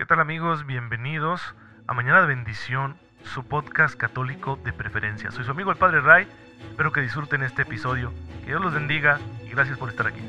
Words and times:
¿Qué 0.00 0.06
tal 0.06 0.18
amigos? 0.18 0.64
Bienvenidos 0.64 1.42
a 1.86 1.92
Mañana 1.92 2.22
de 2.22 2.28
Bendición, 2.28 2.96
su 3.22 3.44
podcast 3.44 3.96
católico 3.96 4.58
de 4.64 4.72
preferencia. 4.72 5.30
Soy 5.30 5.44
su 5.44 5.50
amigo 5.50 5.70
el 5.70 5.76
Padre 5.76 6.00
Ray, 6.00 6.26
espero 6.70 6.90
que 6.90 7.02
disfruten 7.02 7.42
este 7.42 7.62
episodio, 7.62 8.10
que 8.40 8.46
Dios 8.46 8.62
los 8.62 8.72
bendiga 8.72 9.20
y 9.44 9.50
gracias 9.50 9.76
por 9.76 9.90
estar 9.90 10.06
aquí. 10.06 10.22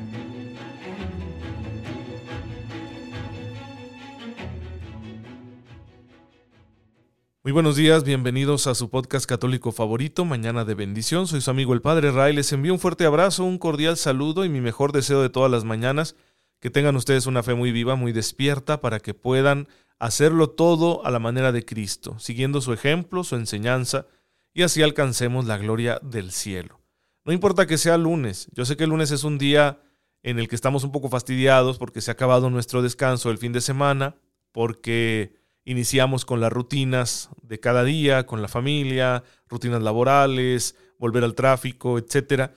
Muy 7.42 7.52
buenos 7.52 7.74
días, 7.74 8.04
bienvenidos 8.04 8.66
a 8.66 8.74
su 8.74 8.90
podcast 8.90 9.24
católico 9.24 9.72
favorito, 9.72 10.26
Mañana 10.26 10.66
de 10.66 10.74
Bendición. 10.74 11.26
Soy 11.26 11.40
su 11.40 11.50
amigo 11.50 11.72
el 11.72 11.80
Padre 11.80 12.10
Ray, 12.10 12.34
les 12.34 12.52
envío 12.52 12.74
un 12.74 12.78
fuerte 12.78 13.06
abrazo, 13.06 13.44
un 13.44 13.56
cordial 13.56 13.96
saludo 13.96 14.44
y 14.44 14.50
mi 14.50 14.60
mejor 14.60 14.92
deseo 14.92 15.22
de 15.22 15.30
todas 15.30 15.50
las 15.50 15.64
mañanas 15.64 16.14
que 16.62 16.70
tengan 16.70 16.94
ustedes 16.94 17.26
una 17.26 17.42
fe 17.42 17.54
muy 17.54 17.72
viva, 17.72 17.96
muy 17.96 18.12
despierta, 18.12 18.80
para 18.80 19.00
que 19.00 19.14
puedan 19.14 19.66
hacerlo 19.98 20.48
todo 20.48 21.04
a 21.04 21.10
la 21.10 21.18
manera 21.18 21.50
de 21.50 21.64
Cristo, 21.64 22.16
siguiendo 22.20 22.60
su 22.60 22.72
ejemplo, 22.72 23.24
su 23.24 23.34
enseñanza, 23.34 24.06
y 24.54 24.62
así 24.62 24.80
alcancemos 24.80 25.44
la 25.46 25.58
gloria 25.58 25.98
del 26.02 26.30
cielo. 26.30 26.80
No 27.24 27.32
importa 27.32 27.66
que 27.66 27.78
sea 27.78 27.98
lunes, 27.98 28.46
yo 28.52 28.64
sé 28.64 28.76
que 28.76 28.84
el 28.84 28.90
lunes 28.90 29.10
es 29.10 29.24
un 29.24 29.38
día 29.38 29.80
en 30.22 30.38
el 30.38 30.46
que 30.46 30.54
estamos 30.54 30.84
un 30.84 30.92
poco 30.92 31.08
fastidiados 31.08 31.78
porque 31.78 32.00
se 32.00 32.12
ha 32.12 32.14
acabado 32.14 32.48
nuestro 32.48 32.80
descanso 32.80 33.30
del 33.30 33.38
fin 33.38 33.52
de 33.52 33.60
semana, 33.60 34.14
porque 34.52 35.34
iniciamos 35.64 36.24
con 36.24 36.40
las 36.40 36.52
rutinas 36.52 37.28
de 37.42 37.58
cada 37.58 37.82
día, 37.82 38.24
con 38.24 38.40
la 38.40 38.46
familia, 38.46 39.24
rutinas 39.48 39.82
laborales, 39.82 40.76
volver 40.96 41.24
al 41.24 41.34
tráfico, 41.34 41.98
etcétera. 41.98 42.54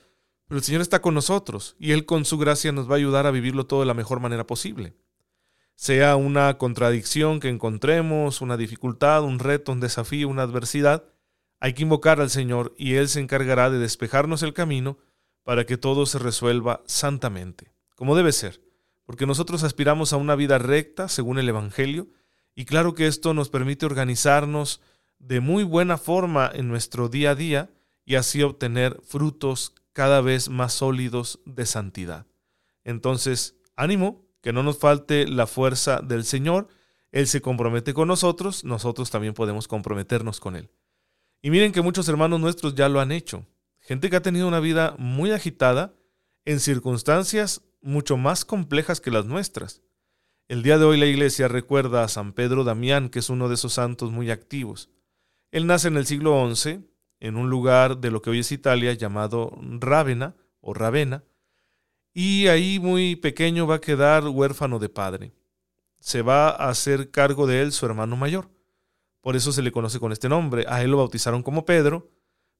Pero 0.48 0.58
el 0.58 0.64
Señor 0.64 0.80
está 0.80 1.00
con 1.00 1.14
nosotros 1.14 1.76
y 1.78 1.92
Él 1.92 2.06
con 2.06 2.24
su 2.24 2.38
gracia 2.38 2.72
nos 2.72 2.88
va 2.88 2.94
a 2.94 2.98
ayudar 2.98 3.26
a 3.26 3.30
vivirlo 3.30 3.66
todo 3.66 3.80
de 3.80 3.86
la 3.86 3.94
mejor 3.94 4.20
manera 4.20 4.46
posible. 4.46 4.94
Sea 5.74 6.16
una 6.16 6.56
contradicción 6.56 7.40
que 7.40 7.48
encontremos, 7.48 8.40
una 8.40 8.56
dificultad, 8.56 9.24
un 9.24 9.38
reto, 9.38 9.72
un 9.72 9.80
desafío, 9.80 10.28
una 10.28 10.42
adversidad, 10.42 11.04
hay 11.58 11.74
que 11.74 11.82
invocar 11.82 12.20
al 12.20 12.30
Señor 12.30 12.74
y 12.78 12.94
Él 12.94 13.08
se 13.08 13.20
encargará 13.20 13.70
de 13.70 13.78
despejarnos 13.78 14.42
el 14.42 14.54
camino 14.54 14.98
para 15.42 15.64
que 15.64 15.76
todo 15.76 16.06
se 16.06 16.18
resuelva 16.18 16.82
santamente, 16.86 17.72
como 17.94 18.16
debe 18.16 18.32
ser, 18.32 18.60
porque 19.04 19.26
nosotros 19.26 19.62
aspiramos 19.62 20.12
a 20.12 20.16
una 20.16 20.34
vida 20.34 20.58
recta 20.58 21.08
según 21.08 21.38
el 21.38 21.48
Evangelio, 21.48 22.08
y 22.54 22.64
claro 22.64 22.94
que 22.94 23.06
esto 23.06 23.34
nos 23.34 23.48
permite 23.48 23.86
organizarnos 23.86 24.80
de 25.18 25.40
muy 25.40 25.62
buena 25.62 25.98
forma 25.98 26.50
en 26.52 26.68
nuestro 26.68 27.08
día 27.08 27.30
a 27.30 27.34
día 27.34 27.70
y 28.04 28.14
así 28.14 28.42
obtener 28.42 29.00
frutos 29.04 29.74
cada 29.96 30.20
vez 30.20 30.50
más 30.50 30.74
sólidos 30.74 31.40
de 31.46 31.64
santidad. 31.64 32.26
Entonces, 32.84 33.56
ánimo, 33.76 34.26
que 34.42 34.52
no 34.52 34.62
nos 34.62 34.76
falte 34.76 35.26
la 35.26 35.46
fuerza 35.46 36.02
del 36.02 36.24
Señor. 36.24 36.68
Él 37.12 37.26
se 37.26 37.40
compromete 37.40 37.94
con 37.94 38.06
nosotros, 38.06 38.62
nosotros 38.62 39.10
también 39.10 39.32
podemos 39.32 39.68
comprometernos 39.68 40.38
con 40.38 40.54
Él. 40.54 40.68
Y 41.40 41.48
miren 41.48 41.72
que 41.72 41.80
muchos 41.80 42.06
hermanos 42.10 42.40
nuestros 42.40 42.74
ya 42.74 42.90
lo 42.90 43.00
han 43.00 43.10
hecho. 43.10 43.46
Gente 43.78 44.10
que 44.10 44.16
ha 44.16 44.20
tenido 44.20 44.46
una 44.46 44.60
vida 44.60 44.94
muy 44.98 45.30
agitada 45.30 45.94
en 46.44 46.60
circunstancias 46.60 47.62
mucho 47.80 48.18
más 48.18 48.44
complejas 48.44 49.00
que 49.00 49.10
las 49.10 49.24
nuestras. 49.24 49.80
El 50.46 50.62
día 50.62 50.76
de 50.76 50.84
hoy 50.84 50.98
la 50.98 51.06
iglesia 51.06 51.48
recuerda 51.48 52.04
a 52.04 52.08
San 52.08 52.34
Pedro 52.34 52.64
Damián, 52.64 53.08
que 53.08 53.20
es 53.20 53.30
uno 53.30 53.48
de 53.48 53.54
esos 53.54 53.72
santos 53.72 54.12
muy 54.12 54.30
activos. 54.30 54.90
Él 55.52 55.66
nace 55.66 55.88
en 55.88 55.96
el 55.96 56.04
siglo 56.04 56.54
XI 56.54 56.84
en 57.20 57.36
un 57.36 57.50
lugar 57.50 57.98
de 57.98 58.10
lo 58.10 58.22
que 58.22 58.30
hoy 58.30 58.40
es 58.40 58.52
Italia 58.52 58.92
llamado 58.92 59.58
Rávena 59.60 60.36
o 60.60 60.74
Ravenna, 60.74 61.24
y 62.12 62.46
ahí 62.46 62.78
muy 62.78 63.16
pequeño 63.16 63.66
va 63.66 63.76
a 63.76 63.80
quedar 63.80 64.26
huérfano 64.26 64.78
de 64.78 64.88
padre. 64.88 65.32
Se 66.00 66.22
va 66.22 66.48
a 66.48 66.70
hacer 66.70 67.10
cargo 67.10 67.46
de 67.46 67.60
él 67.60 67.72
su 67.72 67.84
hermano 67.84 68.16
mayor. 68.16 68.48
Por 69.20 69.36
eso 69.36 69.52
se 69.52 69.60
le 69.60 69.72
conoce 69.72 70.00
con 70.00 70.12
este 70.12 70.28
nombre. 70.28 70.64
A 70.68 70.82
él 70.82 70.92
lo 70.92 70.96
bautizaron 70.96 71.42
como 71.42 71.66
Pedro, 71.66 72.10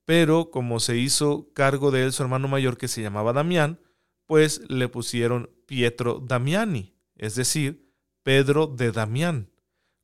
pero 0.05 0.51
como 0.51 0.79
se 0.79 0.99
hizo 0.99 1.49
cargo 1.55 1.91
de 1.91 2.05
él 2.05 2.13
su 2.13 2.23
hermano 2.23 2.49
mayor 2.49 2.77
que 2.77 2.89
se 2.89 3.01
llamaba 3.01 3.33
Damián, 3.33 3.81
pues 4.27 4.61
le 4.69 4.89
pusieron 4.89 5.51
Pietro 5.67 6.21
Damiani, 6.25 6.95
es 7.15 7.35
decir, 7.35 7.91
Pedro 8.23 8.67
de 8.67 8.93
Damián, 8.93 9.49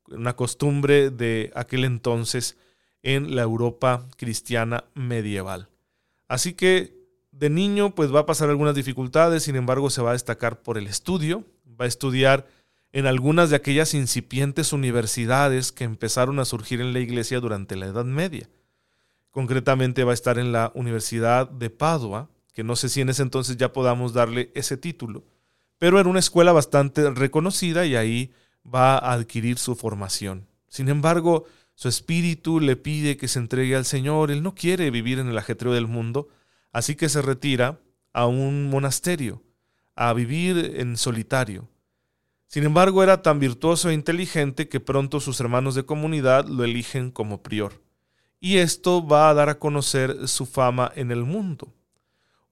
una 0.08 0.34
costumbre 0.34 1.10
de 1.10 1.52
aquel 1.54 1.84
entonces 1.84 2.56
en 3.02 3.34
la 3.34 3.42
Europa 3.42 4.06
cristiana 4.16 4.84
medieval. 4.94 5.68
Así 6.28 6.54
que 6.54 6.94
de 7.32 7.50
niño 7.50 7.94
pues 7.94 8.14
va 8.14 8.20
a 8.20 8.26
pasar 8.26 8.48
algunas 8.50 8.74
dificultades, 8.74 9.42
sin 9.42 9.56
embargo 9.56 9.90
se 9.90 10.02
va 10.02 10.10
a 10.10 10.14
destacar 10.14 10.62
por 10.62 10.78
el 10.78 10.86
estudio, 10.86 11.44
va 11.80 11.86
a 11.86 11.88
estudiar 11.88 12.46
en 12.92 13.06
algunas 13.06 13.50
de 13.50 13.56
aquellas 13.56 13.94
incipientes 13.94 14.72
universidades 14.72 15.72
que 15.72 15.84
empezaron 15.84 16.38
a 16.38 16.44
surgir 16.44 16.80
en 16.80 16.92
la 16.92 17.00
iglesia 17.00 17.40
durante 17.40 17.74
la 17.74 17.86
Edad 17.86 18.04
Media. 18.04 18.48
Concretamente 19.30 20.04
va 20.04 20.10
a 20.10 20.14
estar 20.14 20.38
en 20.38 20.52
la 20.52 20.72
Universidad 20.74 21.48
de 21.48 21.70
Padua, 21.70 22.28
que 22.52 22.62
no 22.62 22.76
sé 22.76 22.90
si 22.90 23.00
en 23.00 23.08
ese 23.08 23.22
entonces 23.22 23.56
ya 23.56 23.72
podamos 23.72 24.12
darle 24.12 24.52
ese 24.54 24.76
título, 24.76 25.24
pero 25.78 25.98
era 25.98 26.08
una 26.08 26.18
escuela 26.18 26.52
bastante 26.52 27.10
reconocida 27.10 27.86
y 27.86 27.96
ahí 27.96 28.30
va 28.62 28.98
a 28.98 29.14
adquirir 29.14 29.58
su 29.58 29.74
formación. 29.74 30.46
Sin 30.68 30.90
embargo, 30.90 31.46
su 31.82 31.88
espíritu 31.88 32.60
le 32.60 32.76
pide 32.76 33.16
que 33.16 33.26
se 33.26 33.40
entregue 33.40 33.74
al 33.74 33.84
Señor. 33.84 34.30
Él 34.30 34.44
no 34.44 34.54
quiere 34.54 34.92
vivir 34.92 35.18
en 35.18 35.26
el 35.26 35.36
ajetreo 35.36 35.72
del 35.72 35.88
mundo, 35.88 36.28
así 36.70 36.94
que 36.94 37.08
se 37.08 37.22
retira 37.22 37.80
a 38.12 38.26
un 38.28 38.70
monasterio, 38.70 39.42
a 39.96 40.12
vivir 40.12 40.76
en 40.76 40.96
solitario. 40.96 41.68
Sin 42.46 42.62
embargo, 42.62 43.02
era 43.02 43.20
tan 43.20 43.40
virtuoso 43.40 43.90
e 43.90 43.94
inteligente 43.94 44.68
que 44.68 44.78
pronto 44.78 45.18
sus 45.18 45.40
hermanos 45.40 45.74
de 45.74 45.84
comunidad 45.84 46.46
lo 46.46 46.62
eligen 46.62 47.10
como 47.10 47.42
prior. 47.42 47.82
Y 48.38 48.58
esto 48.58 49.04
va 49.04 49.28
a 49.28 49.34
dar 49.34 49.48
a 49.48 49.58
conocer 49.58 50.28
su 50.28 50.46
fama 50.46 50.92
en 50.94 51.10
el 51.10 51.24
mundo. 51.24 51.74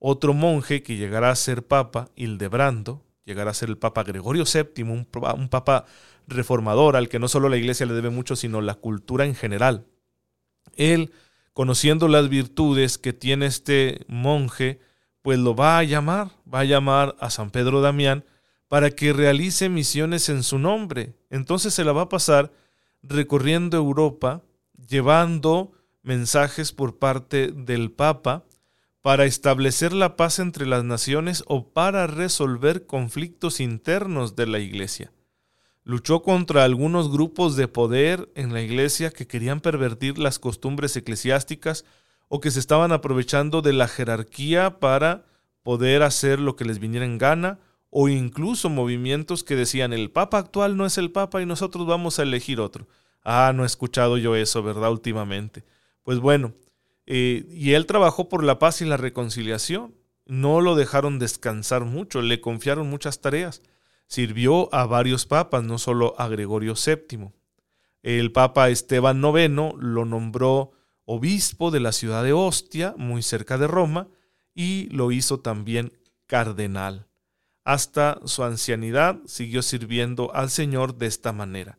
Otro 0.00 0.34
monje 0.34 0.82
que 0.82 0.96
llegará 0.96 1.30
a 1.30 1.36
ser 1.36 1.64
papa, 1.64 2.10
Hildebrando, 2.16 3.04
llegará 3.30 3.52
a 3.52 3.54
ser 3.54 3.68
el 3.68 3.78
papa 3.78 4.02
Gregorio 4.02 4.44
VII, 4.44 4.82
un, 4.82 5.06
un 5.36 5.48
papa 5.48 5.86
reformador 6.26 6.96
al 6.96 7.08
que 7.08 7.18
no 7.18 7.28
solo 7.28 7.48
la 7.48 7.56
iglesia 7.56 7.86
le 7.86 7.94
debe 7.94 8.10
mucho, 8.10 8.34
sino 8.34 8.60
la 8.60 8.74
cultura 8.74 9.24
en 9.24 9.34
general. 9.34 9.86
Él, 10.74 11.12
conociendo 11.52 12.08
las 12.08 12.28
virtudes 12.28 12.98
que 12.98 13.12
tiene 13.12 13.46
este 13.46 14.04
monje, 14.08 14.80
pues 15.22 15.38
lo 15.38 15.54
va 15.54 15.78
a 15.78 15.84
llamar, 15.84 16.30
va 16.52 16.60
a 16.60 16.64
llamar 16.64 17.16
a 17.20 17.30
San 17.30 17.50
Pedro 17.50 17.80
Damián 17.80 18.24
para 18.68 18.90
que 18.90 19.12
realice 19.12 19.68
misiones 19.68 20.28
en 20.28 20.42
su 20.42 20.58
nombre. 20.58 21.14
Entonces 21.30 21.74
se 21.74 21.84
la 21.84 21.92
va 21.92 22.02
a 22.02 22.08
pasar 22.08 22.52
recorriendo 23.02 23.76
Europa, 23.76 24.42
llevando 24.88 25.72
mensajes 26.02 26.72
por 26.72 26.98
parte 26.98 27.52
del 27.52 27.90
Papa 27.90 28.44
para 29.02 29.24
establecer 29.24 29.92
la 29.92 30.16
paz 30.16 30.38
entre 30.38 30.66
las 30.66 30.84
naciones 30.84 31.42
o 31.46 31.68
para 31.72 32.06
resolver 32.06 32.86
conflictos 32.86 33.60
internos 33.60 34.36
de 34.36 34.46
la 34.46 34.58
Iglesia. 34.58 35.12
Luchó 35.84 36.22
contra 36.22 36.64
algunos 36.64 37.10
grupos 37.10 37.56
de 37.56 37.66
poder 37.66 38.30
en 38.34 38.52
la 38.52 38.60
iglesia 38.60 39.10
que 39.10 39.26
querían 39.26 39.60
pervertir 39.60 40.18
las 40.18 40.38
costumbres 40.38 40.94
eclesiásticas 40.94 41.86
o 42.28 42.40
que 42.40 42.50
se 42.50 42.60
estaban 42.60 42.92
aprovechando 42.92 43.62
de 43.62 43.72
la 43.72 43.88
jerarquía 43.88 44.78
para 44.78 45.24
poder 45.62 46.02
hacer 46.02 46.38
lo 46.38 46.54
que 46.54 46.64
les 46.64 46.78
viniera 46.78 47.04
en 47.04 47.18
gana, 47.18 47.58
o 47.90 48.08
incluso 48.08 48.68
movimientos 48.68 49.42
que 49.42 49.56
decían 49.56 49.92
el 49.92 50.10
Papa 50.10 50.38
actual 50.38 50.76
no 50.76 50.86
es 50.86 50.96
el 50.96 51.10
Papa 51.10 51.42
y 51.42 51.46
nosotros 51.46 51.86
vamos 51.86 52.18
a 52.18 52.22
elegir 52.22 52.60
otro. 52.60 52.86
Ah, 53.24 53.52
no 53.54 53.64
he 53.64 53.66
escuchado 53.66 54.16
yo 54.16 54.36
eso, 54.36 54.62
¿verdad? 54.62 54.92
Últimamente. 54.92 55.64
Pues 56.04 56.20
bueno, 56.20 56.52
eh, 57.06 57.46
y 57.50 57.72
él 57.72 57.86
trabajó 57.86 58.28
por 58.28 58.44
la 58.44 58.58
paz 58.58 58.82
y 58.82 58.84
la 58.84 58.96
reconciliación. 58.96 59.94
No 60.26 60.60
lo 60.60 60.76
dejaron 60.76 61.18
descansar 61.18 61.84
mucho, 61.84 62.22
le 62.22 62.40
confiaron 62.40 62.88
muchas 62.88 63.20
tareas. 63.20 63.62
Sirvió 64.06 64.72
a 64.74 64.86
varios 64.86 65.26
papas, 65.26 65.64
no 65.64 65.78
solo 65.78 66.14
a 66.18 66.28
Gregorio 66.28 66.74
VII. 66.74 67.30
El 68.02 68.32
papa 68.32 68.70
Esteban 68.70 69.22
IX 69.22 69.74
lo 69.78 70.04
nombró 70.04 70.72
obispo 71.04 71.70
de 71.70 71.80
la 71.80 71.92
ciudad 71.92 72.22
de 72.22 72.32
Ostia, 72.32 72.94
muy 72.96 73.22
cerca 73.22 73.58
de 73.58 73.66
Roma, 73.66 74.08
y 74.54 74.88
lo 74.90 75.12
hizo 75.12 75.40
también 75.40 75.92
cardenal. 76.26 77.08
Hasta 77.64 78.20
su 78.24 78.44
ancianidad 78.44 79.18
siguió 79.26 79.62
sirviendo 79.62 80.34
al 80.34 80.50
Señor 80.50 80.96
de 80.96 81.06
esta 81.06 81.32
manera. 81.32 81.78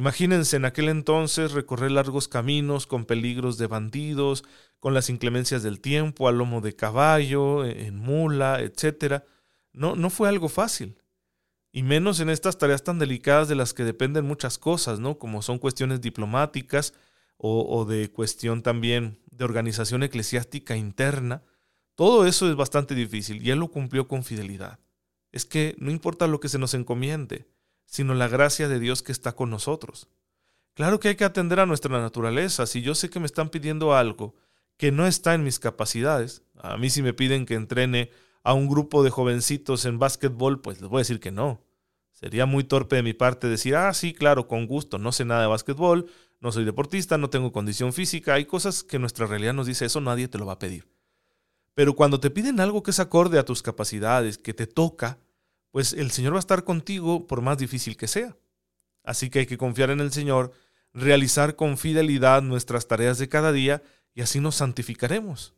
Imagínense 0.00 0.56
en 0.56 0.64
aquel 0.64 0.88
entonces 0.88 1.52
recorrer 1.52 1.90
largos 1.90 2.26
caminos 2.26 2.86
con 2.86 3.04
peligros 3.04 3.58
de 3.58 3.66
bandidos, 3.66 4.44
con 4.78 4.94
las 4.94 5.10
inclemencias 5.10 5.62
del 5.62 5.78
tiempo, 5.78 6.26
a 6.26 6.32
lomo 6.32 6.62
de 6.62 6.74
caballo, 6.74 7.66
en 7.66 7.98
mula, 7.98 8.62
etc. 8.62 9.24
No, 9.74 9.96
no 9.96 10.08
fue 10.08 10.30
algo 10.30 10.48
fácil 10.48 10.96
y 11.70 11.82
menos 11.82 12.18
en 12.20 12.30
estas 12.30 12.56
tareas 12.56 12.82
tan 12.82 12.98
delicadas 12.98 13.46
de 13.48 13.56
las 13.56 13.74
que 13.74 13.84
dependen 13.84 14.24
muchas 14.24 14.56
cosas, 14.56 15.00
¿no? 15.00 15.18
Como 15.18 15.42
son 15.42 15.58
cuestiones 15.58 16.00
diplomáticas 16.00 16.94
o, 17.36 17.84
de 17.84 18.10
cuestión 18.10 18.62
también 18.62 19.18
de 19.30 19.44
organización 19.44 20.02
eclesiástica 20.02 20.76
interna. 20.76 21.42
Todo 21.94 22.26
eso 22.26 22.48
es 22.48 22.56
bastante 22.56 22.94
difícil 22.94 23.42
y 23.42 23.50
él 23.50 23.58
lo 23.58 23.68
cumplió 23.68 24.08
con 24.08 24.24
fidelidad. 24.24 24.78
Es 25.30 25.44
que 25.44 25.76
no 25.78 25.90
importa 25.90 26.26
lo 26.26 26.40
que 26.40 26.48
se 26.48 26.58
nos 26.58 26.72
encomiende, 26.72 27.46
sino 27.90 28.14
la 28.14 28.28
gracia 28.28 28.68
de 28.68 28.78
Dios 28.78 29.02
que 29.02 29.10
está 29.10 29.32
con 29.32 29.50
nosotros. 29.50 30.08
Claro 30.74 31.00
que 31.00 31.08
hay 31.08 31.16
que 31.16 31.24
atender 31.24 31.58
a 31.58 31.66
nuestra 31.66 32.00
naturaleza. 32.00 32.64
Si 32.66 32.82
yo 32.82 32.94
sé 32.94 33.10
que 33.10 33.18
me 33.18 33.26
están 33.26 33.50
pidiendo 33.50 33.94
algo 33.94 34.36
que 34.76 34.92
no 34.92 35.06
está 35.06 35.34
en 35.34 35.42
mis 35.42 35.58
capacidades, 35.58 36.42
a 36.56 36.76
mí 36.76 36.88
si 36.88 37.02
me 37.02 37.12
piden 37.12 37.44
que 37.44 37.54
entrene 37.54 38.10
a 38.44 38.54
un 38.54 38.68
grupo 38.68 39.02
de 39.02 39.10
jovencitos 39.10 39.84
en 39.84 39.98
básquetbol, 39.98 40.60
pues 40.60 40.80
les 40.80 40.88
voy 40.88 40.98
a 40.98 41.00
decir 41.00 41.18
que 41.18 41.32
no. 41.32 41.66
Sería 42.12 42.46
muy 42.46 42.62
torpe 42.62 42.96
de 42.96 43.02
mi 43.02 43.12
parte 43.12 43.48
decir, 43.48 43.74
ah, 43.74 43.92
sí, 43.92 44.14
claro, 44.14 44.46
con 44.46 44.66
gusto, 44.66 44.98
no 44.98 45.10
sé 45.10 45.24
nada 45.24 45.42
de 45.42 45.48
básquetbol, 45.48 46.06
no 46.38 46.52
soy 46.52 46.64
deportista, 46.64 47.18
no 47.18 47.28
tengo 47.28 47.50
condición 47.50 47.92
física, 47.92 48.34
hay 48.34 48.44
cosas 48.44 48.84
que 48.84 49.00
nuestra 49.00 49.26
realidad 49.26 49.52
nos 49.52 49.66
dice, 49.66 49.84
eso 49.84 50.00
nadie 50.00 50.28
te 50.28 50.38
lo 50.38 50.46
va 50.46 50.54
a 50.54 50.58
pedir. 50.58 50.88
Pero 51.74 51.96
cuando 51.96 52.20
te 52.20 52.30
piden 52.30 52.60
algo 52.60 52.82
que 52.82 52.92
es 52.92 53.00
acorde 53.00 53.38
a 53.38 53.44
tus 53.44 53.62
capacidades, 53.62 54.38
que 54.38 54.54
te 54.54 54.66
toca, 54.66 55.18
pues 55.70 55.92
el 55.92 56.10
Señor 56.10 56.32
va 56.32 56.38
a 56.38 56.40
estar 56.40 56.64
contigo 56.64 57.26
por 57.26 57.42
más 57.42 57.58
difícil 57.58 57.96
que 57.96 58.08
sea. 58.08 58.36
Así 59.02 59.30
que 59.30 59.40
hay 59.40 59.46
que 59.46 59.58
confiar 59.58 59.90
en 59.90 60.00
el 60.00 60.12
Señor, 60.12 60.52
realizar 60.92 61.56
con 61.56 61.78
fidelidad 61.78 62.42
nuestras 62.42 62.88
tareas 62.88 63.18
de 63.18 63.28
cada 63.28 63.52
día 63.52 63.82
y 64.14 64.22
así 64.22 64.40
nos 64.40 64.56
santificaremos. 64.56 65.54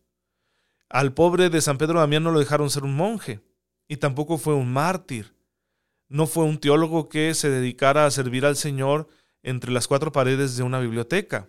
Al 0.89 1.15
pobre 1.15 1.49
de 1.49 1.61
San 1.61 1.79
Pedro 1.79 2.01
Damián 2.01 2.23
no 2.23 2.31
lo 2.31 2.39
dejaron 2.39 2.71
ser 2.71 2.85
un 2.85 2.95
monje 2.95 3.41
y 3.89 3.97
tampoco 3.97 4.39
fue 4.39 4.55
un 4.55 4.73
mártir. 4.73 5.35
No 6.09 6.27
fue 6.27 6.45
un 6.45 6.59
teólogo 6.59 7.09
que 7.09 7.35
se 7.35 7.49
dedicara 7.49 8.05
a 8.05 8.11
servir 8.11 8.45
al 8.45 8.57
Señor 8.57 9.09
entre 9.43 9.73
las 9.73 9.89
cuatro 9.89 10.13
paredes 10.13 10.57
de 10.57 10.63
una 10.63 10.79
biblioteca. 10.79 11.49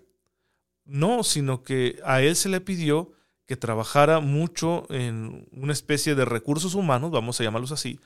No, 0.85 1.23
sino 1.23 1.63
que 1.63 1.99
a 2.05 2.21
él 2.21 2.35
se 2.35 2.49
le 2.49 2.61
pidió 2.61 3.11
que 3.45 3.57
trabajara 3.57 4.21
mucho 4.21 4.85
en 4.89 5.47
una 5.51 5.73
especie 5.73 6.15
de 6.15 6.25
recursos 6.25 6.75
humanos, 6.75 7.11
vamos 7.11 7.39
a 7.39 7.43
llamarlos 7.43 7.73
así, 7.73 7.99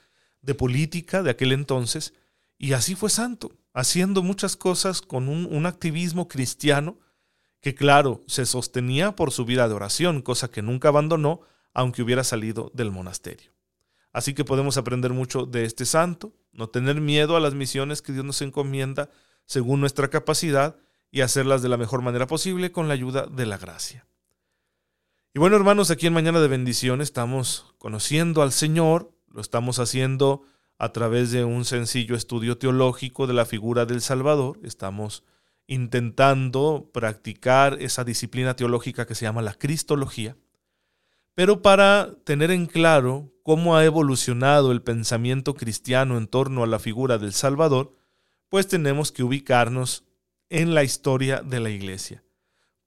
de 0.48 0.56
política 0.56 1.24
de 1.24 1.30
aquel 1.30 1.52
entonces, 1.52 2.14
y 2.58 2.72
así 2.72 2.96
fue 2.96 3.10
santo, 3.10 3.52
haciendo 3.74 4.24
muchas 4.24 4.56
cosas 4.56 5.02
con 5.02 5.28
un, 5.28 5.66
activismo 5.66 6.30
cristiano 6.30 6.98
que 7.60 7.76
claro, 7.76 8.24
se 8.28 8.46
sostenía 8.46 9.14
por 9.14 9.32
su 9.32 9.44
vida 9.44 9.68
de 9.68 9.74
oración, 9.74 10.22
cosa 10.22 10.50
que 10.50 10.62
nunca 10.62 10.88
abandonó, 10.88 11.42
aunque 11.74 12.02
hubiera 12.02 12.24
salido 12.24 12.72
del 12.74 12.92
monasterio. 12.92 13.52
Así 14.14 14.34
que 14.34 14.46
podemos 14.46 14.78
aprender 14.78 15.12
mucho 15.12 15.46
de 15.46 15.66
este 15.66 15.86
santo, 15.86 16.34
no 16.54 16.70
tener 16.70 17.02
miedo 17.02 17.36
a 17.36 17.42
las 17.42 17.54
misiones 17.54 18.02
que 18.02 18.14
Dios 18.14 18.24
nos 18.24 18.42
encomienda 18.42 19.10
según 19.46 19.82
nuestra 19.82 20.10
capacidad 20.10 20.78
y 21.12 21.22
hacerlas 21.22 21.62
de 21.62 21.70
la 21.70 21.78
mejor 21.78 22.02
manera 22.02 22.26
posible 22.26 22.72
con 22.72 22.88
la 22.88 22.94
ayuda 22.94 23.28
de 23.28 23.46
la 23.46 23.58
gracia. 23.58 24.08
Y 25.34 25.40
bueno, 25.40 25.58
hermanos, 25.58 25.92
aquí 25.92 26.08
en 26.08 26.14
Mañana 26.14 26.40
de 26.40 26.48
Bendición 26.48 27.02
estamos 27.02 27.76
conociendo 27.78 28.42
al 28.42 28.54
Señor, 28.54 29.17
lo 29.38 29.42
estamos 29.42 29.78
haciendo 29.78 30.42
a 30.80 30.92
través 30.92 31.30
de 31.30 31.44
un 31.44 31.64
sencillo 31.64 32.16
estudio 32.16 32.58
teológico 32.58 33.28
de 33.28 33.36
la 33.36 33.46
figura 33.46 33.86
del 33.86 34.02
Salvador. 34.02 34.60
Estamos 34.64 35.24
intentando 35.68 36.90
practicar 36.92 37.78
esa 37.80 38.04
disciplina 38.04 38.56
teológica 38.56 39.06
que 39.06 39.14
se 39.14 39.26
llama 39.26 39.44
la 39.44 39.54
Cristología. 39.54 40.36
Pero 41.36 41.62
para 41.62 42.16
tener 42.24 42.50
en 42.50 42.66
claro 42.66 43.32
cómo 43.44 43.78
ha 43.78 43.86
evolucionado 43.86 44.72
el 44.72 44.82
pensamiento 44.82 45.54
cristiano 45.54 46.18
en 46.18 46.26
torno 46.26 46.64
a 46.64 46.68
la 46.68 46.80
figura 46.80 47.20
del 47.20 47.34
Salvador, 47.34 47.94
pues 48.50 48.68
tenemos 48.68 49.12
que 49.12 49.22
ubicarnos 49.22 50.04
en 50.50 50.74
la 50.74 50.84
historia 50.84 51.44
de 51.44 51.60
la 51.60 51.70
Iglesia. 51.70 52.24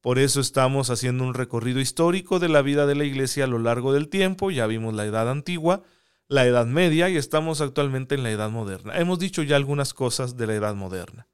Por 0.01 0.19
eso 0.19 0.41
estamos 0.41 0.91
haciendo 0.91 1.23
un 1.23 1.35
recorrido 1.35 1.79
histórico 1.79 2.41
de 2.41 2.49
la 2.49 2.61
vida 2.61 2.87
de 2.87 2.97
la 2.97 3.05
Iglesia 3.05 3.45
a 3.45 3.47
lo 3.47 3.61
largo 3.61 3.93
del 3.93 4.09
tiempo. 4.09 4.51
Ya 4.51 4.67
vimos 4.67 4.95
la 4.95 5.05
Edad 5.05 5.31
Antigua, 5.31 5.85
la 6.31 6.47
Edad 6.47 6.67
Media 6.67 7.09
y 7.09 7.17
estamos 7.17 7.61
actualmente 7.61 8.15
en 8.15 8.23
la 8.23 8.31
Edad 8.31 8.51
Moderna. 8.51 8.97
Hemos 8.97 9.19
dicho 9.19 9.43
ya 9.43 9.57
algunas 9.57 9.93
cosas 9.93 10.37
de 10.37 10.47
la 10.47 10.55
Edad 10.55 10.77
Moderna. 10.77 11.27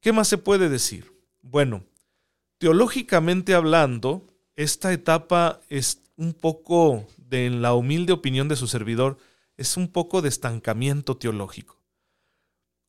¿Qué 0.00 0.12
más 0.12 0.28
se 0.28 0.36
puede 0.36 0.68
decir? 0.68 1.10
Bueno, 1.40 1.82
teológicamente 2.58 3.54
hablando, 3.54 4.26
esta 4.54 4.92
etapa 4.92 5.60
es 5.70 6.02
un 6.16 6.34
poco, 6.34 7.08
de, 7.16 7.46
en 7.46 7.62
la 7.62 7.72
humilde 7.72 8.12
opinión 8.12 8.48
de 8.48 8.56
su 8.56 8.66
servidor, 8.66 9.16
es 9.56 9.78
un 9.78 9.88
poco 9.88 10.20
de 10.20 10.28
estancamiento 10.28 11.16
teológico. 11.16 11.80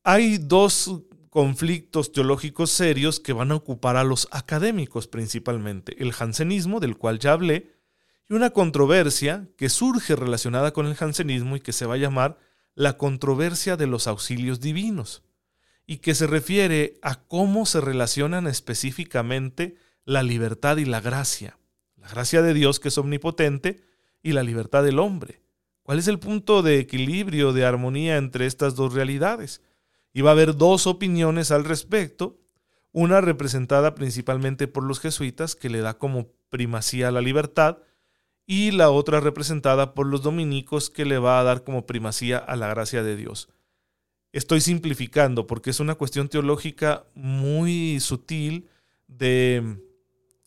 Hay 0.02 0.36
dos 0.36 0.92
conflictos 1.30 2.12
teológicos 2.12 2.70
serios 2.70 3.18
que 3.18 3.32
van 3.32 3.50
a 3.50 3.56
ocupar 3.56 3.96
a 3.96 4.04
los 4.04 4.28
académicos 4.30 5.08
principalmente, 5.08 6.02
el 6.02 6.12
jansenismo, 6.12 6.80
del 6.80 6.98
cual 6.98 7.18
ya 7.18 7.32
hablé, 7.32 7.73
y 8.28 8.34
una 8.34 8.50
controversia 8.50 9.48
que 9.56 9.68
surge 9.68 10.16
relacionada 10.16 10.72
con 10.72 10.86
el 10.86 10.94
jansenismo 10.94 11.56
y 11.56 11.60
que 11.60 11.72
se 11.72 11.86
va 11.86 11.94
a 11.94 11.98
llamar 11.98 12.38
la 12.74 12.96
controversia 12.96 13.76
de 13.76 13.86
los 13.86 14.06
auxilios 14.06 14.60
divinos, 14.60 15.22
y 15.86 15.98
que 15.98 16.14
se 16.14 16.26
refiere 16.26 16.98
a 17.02 17.16
cómo 17.16 17.66
se 17.66 17.80
relacionan 17.80 18.46
específicamente 18.46 19.76
la 20.04 20.22
libertad 20.22 20.78
y 20.78 20.84
la 20.84 21.00
gracia, 21.00 21.58
la 21.96 22.08
gracia 22.08 22.42
de 22.42 22.54
Dios 22.54 22.80
que 22.80 22.88
es 22.88 22.98
omnipotente 22.98 23.82
y 24.22 24.32
la 24.32 24.42
libertad 24.42 24.82
del 24.82 24.98
hombre. 24.98 25.42
¿Cuál 25.82 25.98
es 25.98 26.08
el 26.08 26.18
punto 26.18 26.62
de 26.62 26.78
equilibrio, 26.78 27.52
de 27.52 27.66
armonía 27.66 28.16
entre 28.16 28.46
estas 28.46 28.74
dos 28.74 28.94
realidades? 28.94 29.60
Y 30.14 30.22
va 30.22 30.30
a 30.30 30.32
haber 30.32 30.56
dos 30.56 30.86
opiniones 30.86 31.50
al 31.50 31.64
respecto, 31.64 32.40
una 32.92 33.20
representada 33.20 33.94
principalmente 33.94 34.66
por 34.66 34.84
los 34.84 35.00
jesuitas, 35.00 35.54
que 35.54 35.68
le 35.68 35.80
da 35.80 35.98
como 35.98 36.28
primacía 36.48 37.08
a 37.08 37.10
la 37.10 37.20
libertad, 37.20 37.78
y 38.46 38.72
la 38.72 38.90
otra 38.90 39.20
representada 39.20 39.94
por 39.94 40.06
los 40.06 40.22
dominicos, 40.22 40.90
que 40.90 41.04
le 41.04 41.18
va 41.18 41.40
a 41.40 41.44
dar 41.44 41.64
como 41.64 41.86
primacía 41.86 42.38
a 42.38 42.56
la 42.56 42.68
gracia 42.68 43.02
de 43.02 43.16
Dios. 43.16 43.48
Estoy 44.32 44.60
simplificando 44.60 45.46
porque 45.46 45.70
es 45.70 45.80
una 45.80 45.94
cuestión 45.94 46.28
teológica 46.28 47.04
muy 47.14 48.00
sutil 48.00 48.68
de 49.06 49.78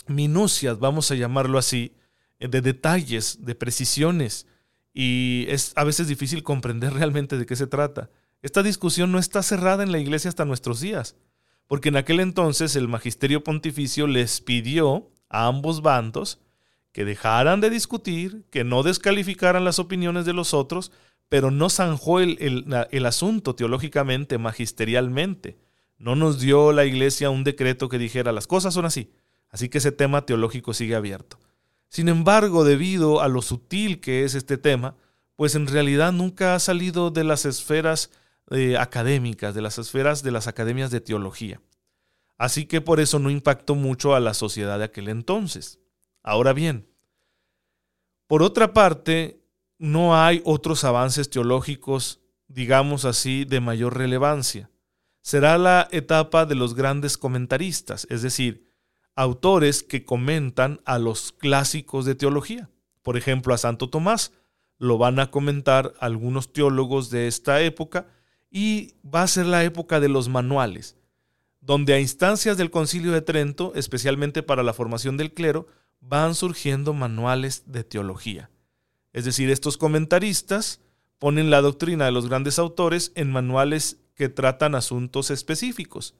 minucias, 0.07 0.79
vamos 0.79 1.09
a 1.11 1.15
llamarlo 1.15 1.57
así, 1.57 1.95
de 2.39 2.61
detalles, 2.61 3.45
de 3.45 3.55
precisiones, 3.55 4.45
y 4.93 5.45
es 5.49 5.73
a 5.75 5.83
veces 5.83 6.07
difícil 6.07 6.43
comprender 6.43 6.93
realmente 6.95 7.37
de 7.37 7.45
qué 7.45 7.55
se 7.55 7.67
trata. 7.67 8.09
Esta 8.41 8.61
discusión 8.61 9.11
no 9.11 9.19
está 9.19 9.41
cerrada 9.41 9.83
en 9.83 9.91
la 9.91 9.99
iglesia 9.99 10.29
hasta 10.29 10.45
nuestros 10.45 10.79
días, 10.79 11.15
porque 11.65 11.89
en 11.89 11.97
aquel 11.97 12.19
entonces 12.19 12.75
el 12.75 12.87
magisterio 12.87 13.43
pontificio 13.43 14.07
les 14.07 14.41
pidió 14.41 15.09
a 15.29 15.47
ambos 15.47 15.81
bandos 15.81 16.39
que 16.97 17.05
dejaran 17.05 17.61
de 17.61 17.69
discutir, 17.69 18.45
que 18.49 18.63
no 18.63 18.81
descalificaran 18.81 19.63
las 19.63 19.77
opiniones 19.77 20.25
de 20.25 20.33
los 20.33 20.55
otros, 20.55 20.91
pero 21.29 21.51
no 21.51 21.69
zanjó 21.69 22.21
el, 22.21 22.65
el, 22.89 23.05
asunto 23.05 23.53
teológicamente, 23.53 24.39
magisterialmente. 24.39 25.59
No 25.99 26.15
nos 26.15 26.39
dio 26.39 26.71
la 26.71 26.85
iglesia 26.85 27.29
un 27.29 27.43
decreto 27.43 27.87
que 27.87 27.99
dijera 27.99 28.31
las 28.31 28.47
cosas 28.47 28.73
son 28.73 28.85
así, 28.85 29.11
así 29.51 29.69
que 29.69 29.77
ese 29.77 29.91
tema 29.91 30.25
teológico 30.25 30.73
sigue 30.73 30.95
abierto. 30.95 31.37
Sin 31.87 32.09
embargo, 32.09 32.63
debido 32.63 33.21
a 33.21 33.27
lo 33.27 33.43
sutil 33.43 33.99
que 33.99 34.23
es 34.23 34.33
este 34.33 34.57
tema, 34.57 34.95
pues 35.35 35.53
en 35.53 35.67
realidad 35.67 36.11
nunca 36.11 36.55
ha 36.55 36.59
salido 36.59 37.11
de 37.11 37.23
las 37.25 37.45
esferas 37.45 38.09
eh, 38.49 38.75
académicas, 38.75 39.53
de 39.53 39.61
las 39.61 39.77
esferas 39.77 40.23
de 40.23 40.31
las 40.31 40.47
academias 40.47 40.89
de 40.89 41.01
teología. 41.01 41.61
Así 42.39 42.65
que 42.65 42.81
por 42.81 42.99
eso 42.99 43.19
no 43.19 43.29
impactó 43.29 43.75
mucho 43.75 44.15
a 44.15 44.19
la 44.19 44.33
sociedad 44.33 44.79
de 44.79 44.85
aquel 44.85 45.09
entonces. 45.09 45.79
Ahora 46.27 46.51
bien, 46.51 46.89
por 48.27 48.43
otra 48.43 48.73
parte, 48.73 49.39
no 49.77 50.21
hay 50.21 50.41
otros 50.43 50.83
avances 50.83 51.29
teológicos, 51.29 52.19
digamos 52.49 53.05
así, 53.05 53.45
de 53.45 53.61
mayor 53.61 53.97
relevancia. 53.97 54.69
Será 55.21 55.57
la 55.57 55.87
etapa 55.89 56.45
de 56.45 56.55
los 56.55 56.75
grandes 56.75 57.17
comentaristas, 57.17 58.07
es 58.09 58.23
decir, 58.23 58.69
autores 59.15 59.83
que 59.83 60.03
comentan 60.03 60.81
a 60.83 60.99
los 60.99 61.31
clásicos 61.31 62.03
de 62.03 62.15
teología. 62.15 62.69
Por 63.03 63.15
ejemplo, 63.15 63.53
a 63.53 63.57
Santo 63.57 63.89
Tomás 63.89 64.33
lo 64.79 64.97
van 64.97 65.21
a 65.21 65.31
comentar 65.31 65.93
algunos 66.01 66.51
teólogos 66.51 67.09
de 67.09 67.27
esta 67.27 67.61
época 67.61 68.05
y 68.51 68.95
va 69.01 69.21
a 69.21 69.27
ser 69.27 69.45
la 69.45 69.63
época 69.63 70.01
de 70.01 70.09
los 70.09 70.27
manuales, 70.27 70.97
donde 71.61 71.93
a 71.93 72.01
instancias 72.01 72.57
del 72.57 72.69
concilio 72.69 73.13
de 73.13 73.21
Trento, 73.21 73.71
especialmente 73.75 74.43
para 74.43 74.61
la 74.61 74.73
formación 74.73 75.15
del 75.15 75.33
clero, 75.33 75.67
van 75.99 76.35
surgiendo 76.35 76.93
manuales 76.93 77.63
de 77.65 77.83
teología. 77.83 78.49
Es 79.13 79.25
decir, 79.25 79.49
estos 79.49 79.77
comentaristas 79.77 80.81
ponen 81.19 81.49
la 81.49 81.61
doctrina 81.61 82.05
de 82.05 82.11
los 82.11 82.29
grandes 82.29 82.59
autores 82.59 83.11
en 83.15 83.31
manuales 83.31 83.97
que 84.15 84.29
tratan 84.29 84.75
asuntos 84.75 85.31
específicos, 85.31 86.15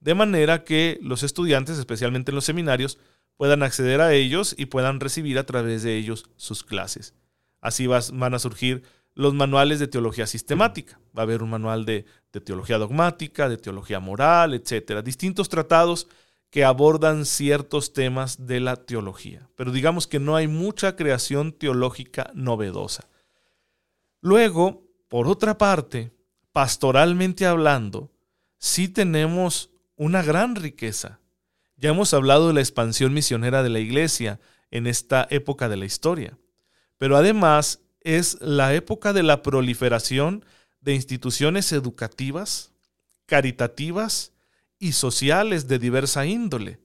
de 0.00 0.14
manera 0.14 0.64
que 0.64 0.98
los 1.02 1.22
estudiantes, 1.22 1.78
especialmente 1.78 2.30
en 2.30 2.36
los 2.36 2.44
seminarios, 2.44 2.98
puedan 3.36 3.62
acceder 3.62 4.00
a 4.00 4.12
ellos 4.12 4.54
y 4.58 4.66
puedan 4.66 5.00
recibir 5.00 5.38
a 5.38 5.44
través 5.46 5.82
de 5.82 5.96
ellos 5.96 6.26
sus 6.36 6.64
clases. 6.64 7.14
Así 7.60 7.86
van 7.86 8.34
a 8.34 8.38
surgir 8.38 8.82
los 9.14 9.34
manuales 9.34 9.78
de 9.78 9.88
teología 9.88 10.26
sistemática. 10.26 11.00
Va 11.16 11.22
a 11.22 11.24
haber 11.24 11.42
un 11.42 11.50
manual 11.50 11.84
de, 11.84 12.06
teología 12.44 12.78
dogmática, 12.78 13.48
de 13.48 13.58
teología 13.58 14.00
moral, 14.00 14.54
etcétera. 14.54 15.02
Distintos 15.02 15.48
tratados 15.48 16.06
que 16.50 16.64
abordan 16.64 17.24
ciertos 17.24 17.92
temas 17.92 18.46
de 18.46 18.60
la 18.60 18.76
teología. 18.76 19.48
Pero 19.54 19.70
digamos 19.70 20.06
que 20.06 20.18
no 20.18 20.34
hay 20.36 20.48
mucha 20.48 20.96
creación 20.96 21.52
teológica 21.52 22.30
novedosa. 22.34 23.08
Luego, 24.20 24.82
por 25.08 25.28
otra 25.28 25.56
parte, 25.56 26.12
pastoralmente 26.52 27.46
hablando, 27.46 28.10
sí 28.58 28.88
tenemos 28.88 29.70
una 29.96 30.22
gran 30.22 30.56
riqueza. 30.56 31.20
Ya 31.76 31.90
hemos 31.90 32.12
hablado 32.12 32.48
de 32.48 32.54
la 32.54 32.60
expansión 32.60 33.14
misionera 33.14 33.62
de 33.62 33.70
la 33.70 33.78
iglesia 33.78 34.40
en 34.70 34.86
esta 34.86 35.26
época 35.30 35.68
de 35.68 35.76
la 35.76 35.84
historia, 35.84 36.36
pero 36.98 37.16
además 37.16 37.80
es 38.02 38.38
la 38.40 38.74
época 38.74 39.12
de 39.12 39.22
la 39.22 39.42
proliferación 39.42 40.44
de 40.80 40.94
instituciones 40.94 41.72
educativas, 41.72 42.72
caritativas 43.26 44.32
y 44.80 44.92
sociales 44.92 45.68
de 45.68 45.78
diversa 45.78 46.26
índole, 46.26 46.80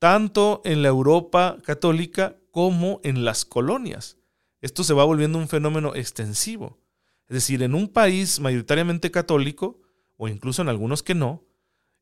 tanto 0.00 0.62
en 0.64 0.82
la 0.82 0.88
Europa 0.88 1.58
católica 1.62 2.36
como 2.50 3.00
en 3.04 3.24
las 3.24 3.44
colonias. 3.44 4.16
Esto 4.60 4.82
se 4.82 4.94
va 4.94 5.04
volviendo 5.04 5.38
un 5.38 5.46
fenómeno 5.46 5.94
extensivo. 5.94 6.80
Es 7.28 7.34
decir, 7.34 7.62
en 7.62 7.74
un 7.74 7.88
país 7.88 8.40
mayoritariamente 8.40 9.10
católico, 9.10 9.80
o 10.16 10.26
incluso 10.26 10.62
en 10.62 10.68
algunos 10.68 11.02
que 11.02 11.14
no, 11.14 11.44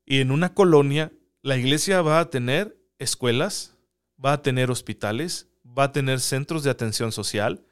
y 0.05 0.19
en 0.19 0.31
una 0.31 0.53
colonia, 0.53 1.11
la 1.41 1.57
iglesia 1.57 2.01
va 2.01 2.19
a 2.19 2.29
tener 2.29 2.77
escuelas, 2.97 3.75
va 4.23 4.33
a 4.33 4.41
tener 4.41 4.71
hospitales, 4.71 5.49
va 5.65 5.85
a 5.85 5.91
tener 5.91 6.19
centros 6.19 6.63
de 6.63 6.69
atención 6.69 7.11
social, 7.11 7.65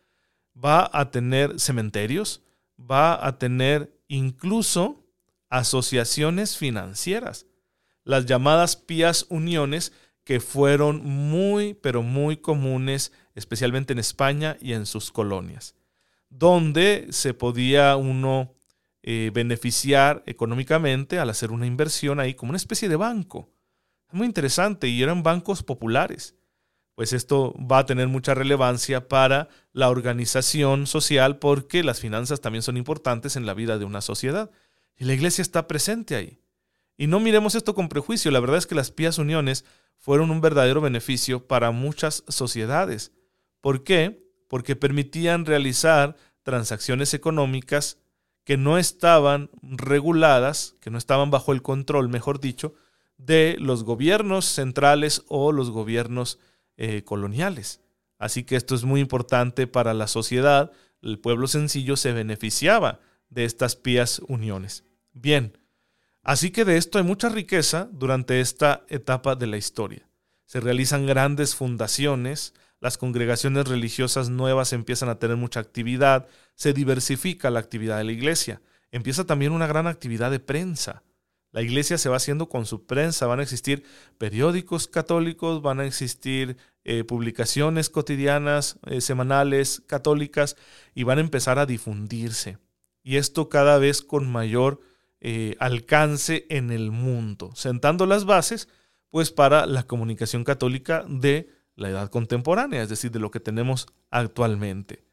va 0.53 0.89
a 0.91 1.11
tener 1.11 1.59
cementerios, 1.59 2.43
va 2.79 3.25
a 3.25 3.37
tener 3.37 3.97
incluso 4.07 5.05
asociaciones 5.49 6.57
financieras, 6.57 7.45
las 8.03 8.25
llamadas 8.25 8.75
pías 8.75 9.25
uniones 9.29 9.93
que 10.23 10.39
fueron 10.39 11.03
muy, 11.05 11.73
pero 11.73 12.03
muy 12.03 12.37
comunes, 12.37 13.11
especialmente 13.35 13.93
en 13.93 13.99
España 13.99 14.57
y 14.59 14.73
en 14.73 14.85
sus 14.85 15.11
colonias, 15.11 15.75
donde 16.29 17.07
se 17.09 17.33
podía 17.33 17.95
uno 17.95 18.53
eh, 19.03 19.31
beneficiar 19.33 20.23
económicamente 20.25 21.19
al 21.19 21.29
hacer 21.29 21.51
una 21.51 21.65
inversión 21.65 22.19
ahí 22.19 22.33
como 22.33 22.51
una 22.51 22.57
especie 22.57 22.89
de 22.89 22.95
banco. 22.95 23.49
Muy 24.11 24.27
interesante 24.27 24.87
y 24.87 25.01
eran 25.01 25.23
bancos 25.23 25.63
populares 25.63 26.35
pues 27.01 27.13
esto 27.13 27.55
va 27.57 27.79
a 27.79 27.85
tener 27.87 28.07
mucha 28.07 28.33
relevancia 28.33 29.07
para 29.07 29.49
la 29.73 29.89
organización 29.89 30.87
social 30.87 31.39
porque 31.39 31.83
las 31.83 31.99
finanzas 31.99 32.41
también 32.41 32.61
son 32.61 32.77
importantes 32.77 33.35
en 33.35 33.45
la 33.47 33.53
vida 33.53 33.79
de 33.79 33.85
una 33.85 34.01
sociedad. 34.01 34.51
Y 34.97 35.05
la 35.05 35.13
iglesia 35.13 35.41
está 35.41 35.67
presente 35.67 36.15
ahí. 36.15 36.39
Y 36.97 37.07
no 37.07 37.19
miremos 37.19 37.55
esto 37.55 37.73
con 37.73 37.89
prejuicio, 37.89 38.31
la 38.31 38.39
verdad 38.39 38.57
es 38.57 38.67
que 38.67 38.75
las 38.75 38.91
pías 38.91 39.17
uniones 39.17 39.65
fueron 39.97 40.31
un 40.31 40.41
verdadero 40.41 40.81
beneficio 40.81 41.47
para 41.47 41.71
muchas 41.71 42.23
sociedades. 42.27 43.11
¿Por 43.61 43.83
qué? 43.83 44.27
Porque 44.47 44.75
permitían 44.75 45.45
realizar 45.45 46.15
transacciones 46.43 47.13
económicas 47.13 47.99
que 48.43 48.57
no 48.57 48.77
estaban 48.77 49.49
reguladas, 49.61 50.75
que 50.81 50.89
no 50.89 50.97
estaban 50.97 51.29
bajo 51.29 51.53
el 51.53 51.61
control, 51.61 52.09
mejor 52.09 52.39
dicho, 52.39 52.73
de 53.17 53.55
los 53.59 53.83
gobiernos 53.83 54.45
centrales 54.45 55.23
o 55.27 55.51
los 55.51 55.69
gobiernos 55.69 56.39
eh, 56.77 57.03
coloniales. 57.03 57.81
Así 58.17 58.43
que 58.43 58.55
esto 58.55 58.75
es 58.75 58.83
muy 58.83 59.01
importante 59.01 59.67
para 59.67 59.93
la 59.93 60.07
sociedad. 60.07 60.71
El 61.01 61.19
pueblo 61.19 61.47
sencillo 61.47 61.95
se 61.95 62.11
beneficiaba 62.11 62.99
de 63.29 63.45
estas 63.45 63.75
pías 63.75 64.21
uniones. 64.27 64.83
Bien, 65.13 65.57
así 66.23 66.51
que 66.51 66.65
de 66.65 66.77
esto 66.77 66.97
hay 66.97 67.03
mucha 67.03 67.29
riqueza 67.29 67.89
durante 67.91 68.41
esta 68.41 68.85
etapa 68.89 69.35
de 69.35 69.47
la 69.47 69.57
historia. 69.57 70.07
Se 70.45 70.59
realizan 70.59 71.05
grandes 71.05 71.55
fundaciones, 71.55 72.53
las 72.81 72.97
congregaciones 72.97 73.67
religiosas 73.67 74.29
nuevas 74.29 74.73
empiezan 74.73 75.09
a 75.09 75.19
tener 75.19 75.37
mucha 75.37 75.59
actividad, 75.59 76.27
se 76.55 76.73
diversifica 76.73 77.49
la 77.49 77.59
actividad 77.59 77.97
de 77.97 78.03
la 78.03 78.11
iglesia, 78.11 78.61
empieza 78.91 79.25
también 79.25 79.51
una 79.51 79.67
gran 79.67 79.87
actividad 79.87 80.31
de 80.31 80.39
prensa. 80.39 81.03
La 81.51 81.61
iglesia 81.61 81.97
se 81.97 82.09
va 82.09 82.15
haciendo 82.15 82.47
con 82.49 82.65
su 82.65 82.85
prensa, 82.85 83.27
van 83.27 83.39
a 83.39 83.43
existir 83.43 83.83
periódicos 84.17 84.87
católicos, 84.87 85.61
van 85.61 85.81
a 85.81 85.85
existir 85.85 86.57
eh, 86.83 87.03
publicaciones 87.03 87.89
cotidianas, 87.89 88.79
eh, 88.87 89.01
semanales, 89.01 89.83
católicas, 89.85 90.55
y 90.95 91.03
van 91.03 91.17
a 91.17 91.21
empezar 91.21 91.59
a 91.59 91.65
difundirse. 91.65 92.57
Y 93.03 93.17
esto 93.17 93.49
cada 93.49 93.77
vez 93.79 94.01
con 94.01 94.31
mayor 94.31 94.79
eh, 95.21 95.55
alcance 95.59 96.47
en 96.49 96.71
el 96.71 96.89
mundo, 96.89 97.51
sentando 97.53 98.07
las 98.07 98.25
bases 98.25 98.67
pues 99.11 99.29
para 99.31 99.67
la 99.67 99.83
comunicación 99.83 100.43
católica 100.43 101.05
de 101.07 101.49
la 101.75 101.89
edad 101.89 102.09
contemporánea, 102.09 102.81
es 102.81 102.89
decir, 102.89 103.11
de 103.11 103.19
lo 103.19 103.29
que 103.29 103.39
tenemos 103.39 103.85
actualmente. 104.09 105.03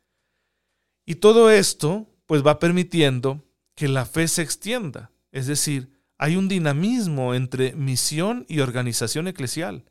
Y 1.04 1.16
todo 1.16 1.50
esto 1.50 2.08
pues 2.24 2.46
va 2.46 2.58
permitiendo 2.58 3.44
que 3.74 3.88
la 3.88 4.06
fe 4.06 4.28
se 4.28 4.42
extienda, 4.42 5.10
es 5.30 5.46
decir, 5.46 5.90
hay 6.16 6.36
un 6.36 6.48
dinamismo 6.48 7.34
entre 7.34 7.74
misión 7.74 8.46
y 8.48 8.60
organización 8.60 9.28
eclesial. 9.28 9.84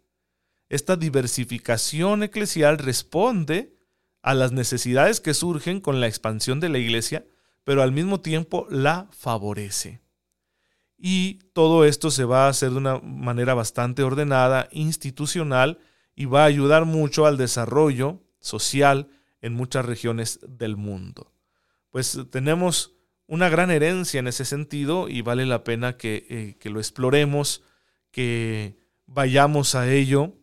Esta 0.68 0.98
diversificación 0.98 2.24
eclesial 2.24 2.80
responde 2.80 3.78
a 4.22 4.34
las 4.34 4.52
necesidades 4.52 5.22
que 5.22 5.34
surgen 5.34 5.80
con 5.80 6.02
la 6.02 6.08
expansión 6.08 6.60
de 6.60 6.70
la 6.70 6.80
iglesia, 6.80 7.26
pero 7.64 7.82
al 7.82 7.92
mismo 7.92 8.20
tiempo 8.20 8.68
la 8.70 9.08
favorece. 9.12 10.02
Y 10.98 11.40
todo 11.54 11.86
esto 11.86 12.10
se 12.10 12.26
va 12.26 12.46
a 12.46 12.50
hacer 12.50 12.72
de 12.72 12.78
una 12.78 13.00
manera 13.00 13.54
bastante 13.54 14.04
ordenada, 14.04 14.68
institucional, 14.72 15.80
y 16.16 16.26
va 16.26 16.44
a 16.44 16.48
ayudar 16.48 16.86
mucho 16.86 17.26
al 17.26 17.38
desarrollo 17.38 18.24
social 18.40 19.10
en 19.42 19.54
muchas 19.54 19.86
regiones 19.86 20.40
del 20.48 20.76
mundo. 20.76 21.32
Pues 21.92 22.20
tenemos 22.32 22.96
una 23.28 23.50
gran 23.50 23.70
herencia 23.70 24.20
en 24.20 24.28
ese 24.28 24.46
sentido 24.46 25.10
y 25.10 25.22
vale 25.22 25.46
la 25.46 25.64
pena 25.64 25.98
que, 25.98 26.26
eh, 26.30 26.56
que 26.60 26.70
lo 26.70 26.80
exploremos, 26.80 27.62
que 28.12 28.78
vayamos 29.06 29.76
a 29.76 29.92
ello, 29.92 30.34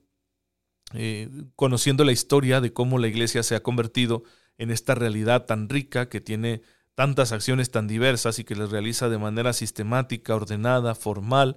eh, 0.92 1.28
conociendo 1.56 2.04
la 2.04 2.12
historia 2.12 2.61
de 2.61 2.73
cómo 2.73 2.99
la 2.99 3.08
iglesia 3.08 3.42
se 3.42 3.56
ha 3.56 3.62
convertido 3.62 4.23
en 4.58 4.70
esta 4.70 4.94
realidad 4.94 5.46
tan 5.46 5.68
rica 5.68 6.08
que 6.08 6.20
tiene 6.20 6.62
tantas 6.94 7.32
acciones 7.32 7.70
tan 7.70 7.86
diversas 7.86 8.38
y 8.38 8.44
que 8.44 8.56
las 8.56 8.70
realiza 8.70 9.08
de 9.08 9.18
manera 9.18 9.52
sistemática, 9.52 10.34
ordenada, 10.34 10.94
formal. 10.94 11.56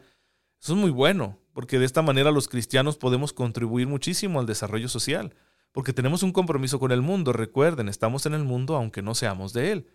Eso 0.62 0.74
es 0.74 0.80
muy 0.80 0.92
bueno, 0.92 1.40
porque 1.54 1.80
de 1.80 1.86
esta 1.86 2.02
manera 2.02 2.32
los 2.32 2.48
cristianos 2.48 2.98
podemos 2.98 3.34
contribuir 3.34 3.88
muchísimo 3.88 4.40
al 4.40 4.46
desarrollo 4.46 4.90
social, 4.90 5.36
porque 5.72 5.94
tenemos 5.94 6.24
un 6.24 6.32
compromiso 6.32 6.80
con 6.80 6.92
el 6.92 7.02
mundo. 7.02 7.34
Recuerden, 7.34 7.88
estamos 7.90 8.26
en 8.26 8.34
el 8.34 8.44
mundo 8.44 8.76
aunque 8.76 9.02
no 9.02 9.14
seamos 9.14 9.54
de 9.54 9.72
él. 9.72 9.88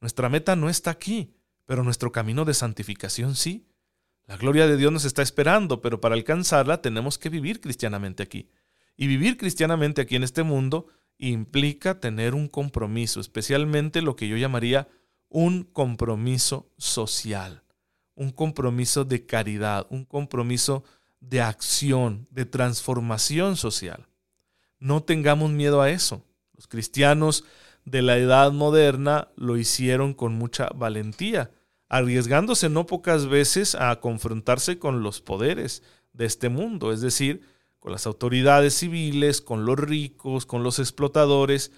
Nuestra 0.00 0.28
meta 0.28 0.54
no 0.54 0.68
está 0.68 0.90
aquí, 0.90 1.34
pero 1.66 1.82
nuestro 1.82 2.12
camino 2.12 2.44
de 2.44 2.54
santificación 2.54 3.34
sí. 3.34 3.66
La 4.26 4.36
gloria 4.36 4.66
de 4.66 4.76
Dios 4.76 4.92
nos 4.92 5.04
está 5.04 5.22
esperando, 5.22 5.82
pero 5.82 6.00
para 6.00 6.14
alcanzarla 6.14 6.80
tenemos 6.80 7.18
que 7.18 7.28
vivir 7.28 7.60
cristianamente 7.60 8.22
aquí. 8.22 8.50
Y 8.96 9.06
vivir 9.06 9.36
cristianamente 9.36 10.00
aquí 10.00 10.14
en 10.16 10.22
este 10.22 10.44
mundo 10.44 10.86
implica 11.18 12.00
tener 12.00 12.34
un 12.34 12.48
compromiso, 12.48 13.20
especialmente 13.20 14.02
lo 14.02 14.16
que 14.16 14.28
yo 14.28 14.36
llamaría 14.36 14.88
un 15.28 15.64
compromiso 15.64 16.70
social, 16.76 17.62
un 18.14 18.30
compromiso 18.30 19.04
de 19.04 19.26
caridad, 19.26 19.86
un 19.90 20.04
compromiso 20.04 20.84
de 21.20 21.40
acción, 21.40 22.28
de 22.30 22.44
transformación 22.44 23.56
social. 23.56 24.06
No 24.78 25.02
tengamos 25.02 25.50
miedo 25.50 25.80
a 25.80 25.90
eso. 25.90 26.24
Los 26.54 26.68
cristianos 26.68 27.44
de 27.84 28.02
la 28.02 28.16
edad 28.16 28.52
moderna 28.52 29.28
lo 29.36 29.56
hicieron 29.56 30.14
con 30.14 30.34
mucha 30.34 30.68
valentía, 30.74 31.50
arriesgándose 31.88 32.68
no 32.68 32.86
pocas 32.86 33.26
veces 33.26 33.74
a 33.74 34.00
confrontarse 34.00 34.78
con 34.78 35.02
los 35.02 35.20
poderes 35.20 35.82
de 36.12 36.26
este 36.26 36.48
mundo, 36.48 36.92
es 36.92 37.00
decir, 37.00 37.42
con 37.84 37.92
las 37.92 38.06
autoridades 38.06 38.72
civiles, 38.72 39.42
con 39.42 39.66
los 39.66 39.78
ricos, 39.78 40.46
con 40.46 40.62
los 40.62 40.78
explotadores, 40.78 41.70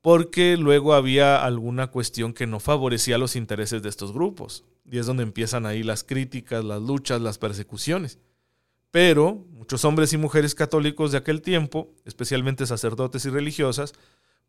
porque 0.00 0.56
luego 0.56 0.94
había 0.94 1.44
alguna 1.44 1.88
cuestión 1.88 2.32
que 2.32 2.46
no 2.46 2.60
favorecía 2.60 3.18
los 3.18 3.34
intereses 3.34 3.82
de 3.82 3.88
estos 3.88 4.12
grupos. 4.12 4.64
Y 4.88 4.98
es 4.98 5.06
donde 5.06 5.24
empiezan 5.24 5.66
ahí 5.66 5.82
las 5.82 6.04
críticas, 6.04 6.64
las 6.64 6.80
luchas, 6.80 7.20
las 7.20 7.38
persecuciones. 7.38 8.20
Pero 8.92 9.46
muchos 9.50 9.84
hombres 9.84 10.12
y 10.12 10.16
mujeres 10.16 10.54
católicos 10.54 11.10
de 11.10 11.18
aquel 11.18 11.42
tiempo, 11.42 11.92
especialmente 12.04 12.64
sacerdotes 12.64 13.24
y 13.24 13.30
religiosas, 13.30 13.94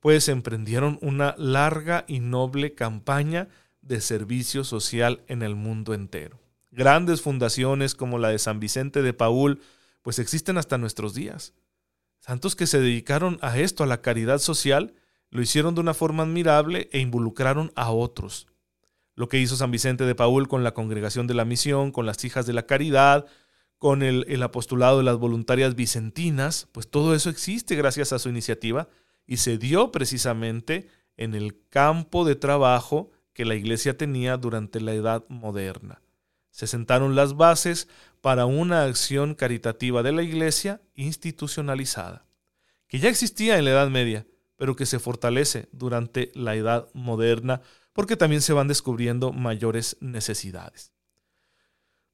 pues 0.02 0.30
emprendieron 0.30 1.00
una 1.02 1.34
larga 1.40 2.06
y 2.08 2.20
noble 2.20 2.76
campaña 2.76 3.48
de 3.82 4.00
servicio 4.00 4.64
social 4.64 5.24
en 5.26 5.42
el 5.42 5.56
mundo 5.56 5.96
entero. 5.96 6.40
Grandes 6.70 7.24
fundaciones 7.24 7.96
como 7.96 8.20
la 8.20 8.30
de 8.30 8.38
San 8.38 8.60
Vicente 8.60 9.02
de 9.02 9.14
Paul, 9.14 9.60
pues 10.02 10.20
existen 10.20 10.58
hasta 10.58 10.78
nuestros 10.78 11.14
días. 11.14 11.54
Santos 12.20 12.56
que 12.56 12.68
se 12.68 12.80
dedicaron 12.80 13.40
a 13.42 13.58
esto, 13.60 13.84
a 13.84 13.88
la 13.88 14.02
caridad 14.02 14.40
social, 14.40 14.94
lo 15.30 15.42
hicieron 15.42 15.76
de 15.76 15.82
una 15.82 15.94
forma 15.94 16.24
admirable 16.24 16.90
e 16.92 17.00
involucraron 17.00 17.72
a 17.76 17.92
otros. 17.92 18.48
Lo 19.16 19.28
que 19.30 19.40
hizo 19.40 19.56
San 19.56 19.72
Vicente 19.72 20.06
de 20.06 20.16
Paul 20.16 20.48
con 20.48 20.64
la 20.64 20.74
Congregación 20.74 21.28
de 21.28 21.34
la 21.34 21.46
Misión, 21.46 21.92
con 21.92 22.06
las 22.06 22.24
Hijas 22.24 22.46
de 22.46 22.54
la 22.54 22.66
Caridad, 22.66 23.26
con 23.78 24.04
el, 24.04 24.26
el 24.28 24.44
apostolado 24.44 24.98
de 24.98 25.04
las 25.04 25.18
voluntarias 25.18 25.76
vicentinas, 25.76 26.68
pues 26.72 26.90
todo 26.90 27.16
eso 27.16 27.30
existe 27.30 27.76
gracias 27.76 28.12
a 28.12 28.20
su 28.20 28.30
iniciativa 28.30 28.90
y 29.26 29.38
se 29.38 29.58
dio 29.58 29.92
precisamente 29.92 30.88
en 31.16 31.36
el 31.36 31.68
campo 31.70 32.26
de 32.26 32.36
trabajo 32.36 33.12
que 33.34 33.46
la 33.46 33.56
iglesia 33.56 33.98
tenía 33.98 34.38
durante 34.38 34.82
la 34.82 34.94
Edad 34.94 35.26
Moderna. 35.30 36.02
Se 36.60 36.68
sentaron 36.68 37.16
las 37.16 37.38
bases 37.38 37.88
para 38.20 38.46
una 38.46 38.84
acción 38.84 39.34
caritativa 39.34 40.04
de 40.04 40.12
la 40.12 40.24
iglesia 40.24 40.82
institucionalizada, 40.94 42.26
que 42.90 43.00
ya 43.00 43.08
existía 43.08 43.58
en 43.58 43.64
la 43.64 43.72
Edad 43.72 43.90
Media, 43.90 44.28
pero 44.58 44.76
que 44.76 44.86
se 44.86 45.00
fortalece 45.00 45.70
durante 45.72 46.34
la 46.36 46.58
Edad 46.58 46.90
Moderna 46.94 47.62
porque 47.94 48.18
también 48.18 48.42
se 48.42 48.52
van 48.52 48.68
descubriendo 48.68 49.32
mayores 49.32 49.96
necesidades. 50.02 50.92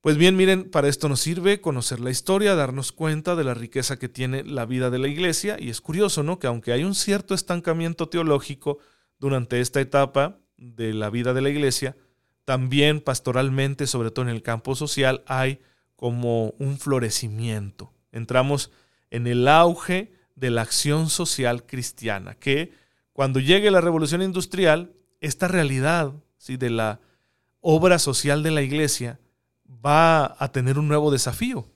Pues 0.01 0.15
bien, 0.15 0.35
miren, 0.35 0.69
para 0.69 0.89
esto 0.89 1.09
nos 1.09 1.21
sirve 1.21 1.59
conocer 1.59 1.99
la 1.99 2.11
historia, 2.11 2.53
darnos 2.53 2.91
cuenta 2.91 3.35
de 3.35 3.45
la 3.45 3.55
riqueza 3.55 3.97
que 3.97 4.09
tiene 4.09 4.43
la 4.43 4.67
vida 4.67 4.91
de 4.91 4.99
la 4.99 5.07
iglesia, 5.07 5.57
y 5.59 5.71
es 5.71 5.81
curioso, 5.81 6.21
¿no? 6.21 6.37
Que 6.37 6.45
aunque 6.45 6.71
hay 6.71 6.83
un 6.83 6.93
cierto 6.93 7.33
estancamiento 7.33 8.09
teológico 8.09 8.77
durante 9.17 9.59
esta 9.59 9.81
etapa 9.81 10.37
de 10.55 10.93
la 10.93 11.09
vida 11.09 11.33
de 11.33 11.41
la 11.41 11.49
iglesia, 11.49 11.97
también 12.45 13.01
pastoralmente, 13.01 13.87
sobre 13.87 14.11
todo 14.11 14.25
en 14.25 14.35
el 14.35 14.43
campo 14.43 14.75
social, 14.75 15.23
hay 15.25 15.59
como 15.95 16.53
un 16.59 16.77
florecimiento. 16.77 17.91
Entramos 18.11 18.71
en 19.09 19.27
el 19.27 19.47
auge 19.47 20.13
de 20.35 20.51
la 20.51 20.61
acción 20.61 21.09
social 21.09 21.65
cristiana, 21.65 22.35
que 22.35 22.71
cuando 23.13 23.39
llegue 23.39 23.71
la 23.71 23.81
revolución 23.81 24.21
industrial, 24.21 24.93
esta 25.21 25.47
realidad 25.47 26.13
¿sí? 26.37 26.57
de 26.57 26.69
la 26.69 26.99
obra 27.61 27.97
social 27.97 28.43
de 28.43 28.51
la 28.51 28.61
iglesia 28.61 29.19
va 29.85 30.35
a 30.37 30.51
tener 30.51 30.77
un 30.77 30.87
nuevo 30.87 31.11
desafío 31.11 31.67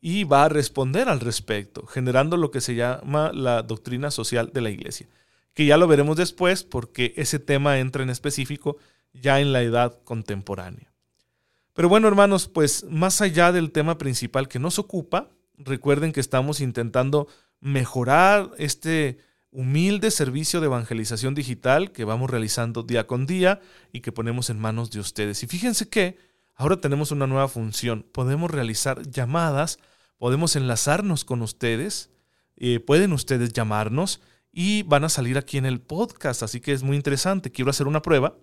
y 0.00 0.24
va 0.24 0.44
a 0.44 0.48
responder 0.48 1.08
al 1.08 1.20
respecto, 1.20 1.86
generando 1.86 2.36
lo 2.36 2.50
que 2.50 2.60
se 2.60 2.74
llama 2.74 3.30
la 3.32 3.62
doctrina 3.62 4.10
social 4.10 4.50
de 4.52 4.62
la 4.62 4.70
iglesia, 4.70 5.06
que 5.54 5.66
ya 5.66 5.76
lo 5.76 5.86
veremos 5.86 6.16
después 6.16 6.64
porque 6.64 7.12
ese 7.16 7.38
tema 7.38 7.78
entra 7.78 8.02
en 8.02 8.10
específico 8.10 8.78
ya 9.12 9.40
en 9.40 9.52
la 9.52 9.62
edad 9.62 10.00
contemporánea. 10.04 10.92
Pero 11.74 11.88
bueno, 11.88 12.08
hermanos, 12.08 12.48
pues 12.48 12.84
más 12.84 13.20
allá 13.20 13.52
del 13.52 13.72
tema 13.72 13.98
principal 13.98 14.48
que 14.48 14.58
nos 14.58 14.78
ocupa, 14.78 15.30
recuerden 15.56 16.12
que 16.12 16.20
estamos 16.20 16.60
intentando 16.60 17.28
mejorar 17.60 18.50
este 18.58 19.18
humilde 19.52 20.10
servicio 20.10 20.60
de 20.60 20.66
evangelización 20.66 21.34
digital 21.34 21.92
que 21.92 22.04
vamos 22.04 22.30
realizando 22.30 22.82
día 22.82 23.06
con 23.06 23.26
día 23.26 23.60
y 23.92 24.00
que 24.00 24.12
ponemos 24.12 24.50
en 24.50 24.58
manos 24.58 24.90
de 24.90 25.00
ustedes. 25.00 25.42
Y 25.42 25.46
fíjense 25.46 25.88
que 25.88 26.18
ahora 26.54 26.80
tenemos 26.80 27.10
una 27.10 27.26
nueva 27.26 27.48
función. 27.48 28.06
Podemos 28.12 28.50
realizar 28.50 29.02
llamadas, 29.08 29.78
podemos 30.18 30.56
enlazarnos 30.56 31.24
con 31.24 31.42
ustedes, 31.42 32.10
eh, 32.56 32.80
pueden 32.80 33.12
ustedes 33.12 33.52
llamarnos 33.52 34.20
y 34.52 34.82
van 34.84 35.04
a 35.04 35.08
salir 35.08 35.38
aquí 35.38 35.58
en 35.58 35.66
el 35.66 35.80
podcast, 35.80 36.42
así 36.42 36.60
que 36.60 36.72
es 36.72 36.82
muy 36.82 36.96
interesante. 36.96 37.50
Quiero 37.50 37.70
hacer 37.70 37.86
una 37.86 38.02
prueba. 38.02 38.36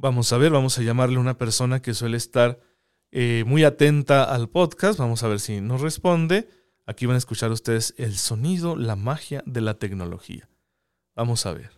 Vamos 0.00 0.32
a 0.32 0.38
ver, 0.38 0.52
vamos 0.52 0.78
a 0.78 0.82
llamarle 0.82 1.16
a 1.16 1.20
una 1.20 1.38
persona 1.38 1.82
que 1.82 1.92
suele 1.92 2.16
estar 2.16 2.60
eh, 3.10 3.42
muy 3.48 3.64
atenta 3.64 4.22
al 4.22 4.48
podcast. 4.48 4.96
Vamos 4.96 5.24
a 5.24 5.28
ver 5.28 5.40
si 5.40 5.60
nos 5.60 5.80
responde. 5.80 6.48
Aquí 6.86 7.06
van 7.06 7.16
a 7.16 7.18
escuchar 7.18 7.50
ustedes 7.50 7.96
el 7.98 8.14
sonido, 8.14 8.76
la 8.76 8.94
magia 8.94 9.42
de 9.44 9.60
la 9.60 9.74
tecnología. 9.74 10.48
Vamos 11.16 11.46
a 11.46 11.52
ver. 11.52 11.72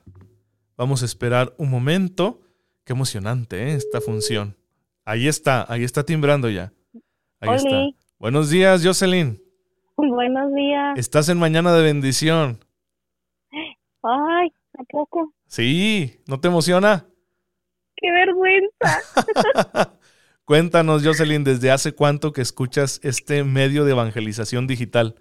Vamos 0.76 1.00
a 1.00 1.06
esperar 1.06 1.54
un 1.56 1.70
momento. 1.70 2.42
Qué 2.84 2.92
emocionante 2.92 3.70
¿eh? 3.70 3.74
esta 3.74 4.02
función. 4.02 4.54
Ahí 5.06 5.26
está, 5.26 5.64
ahí 5.72 5.82
está 5.82 6.04
timbrando 6.04 6.50
ya. 6.50 6.74
Ahí 7.40 7.56
está. 7.56 7.86
Buenos 8.18 8.50
días, 8.50 8.84
Jocelyn. 8.84 9.42
Buenos 9.96 10.52
días. 10.52 10.98
Estás 10.98 11.30
en 11.30 11.38
Mañana 11.38 11.72
de 11.72 11.82
Bendición. 11.84 12.58
Ay, 14.02 14.52
¿a 14.78 14.84
poco? 14.84 15.32
Sí, 15.46 16.20
¿no 16.26 16.38
te 16.38 16.48
emociona? 16.48 17.06
¡Qué 18.00 18.10
vergüenza! 18.12 19.94
Cuéntanos, 20.44 21.04
Jocelyn, 21.04 21.44
¿desde 21.44 21.70
hace 21.70 21.92
cuánto 21.92 22.32
que 22.32 22.40
escuchas 22.40 22.98
este 23.04 23.44
medio 23.44 23.84
de 23.84 23.92
evangelización 23.92 24.66
digital? 24.66 25.14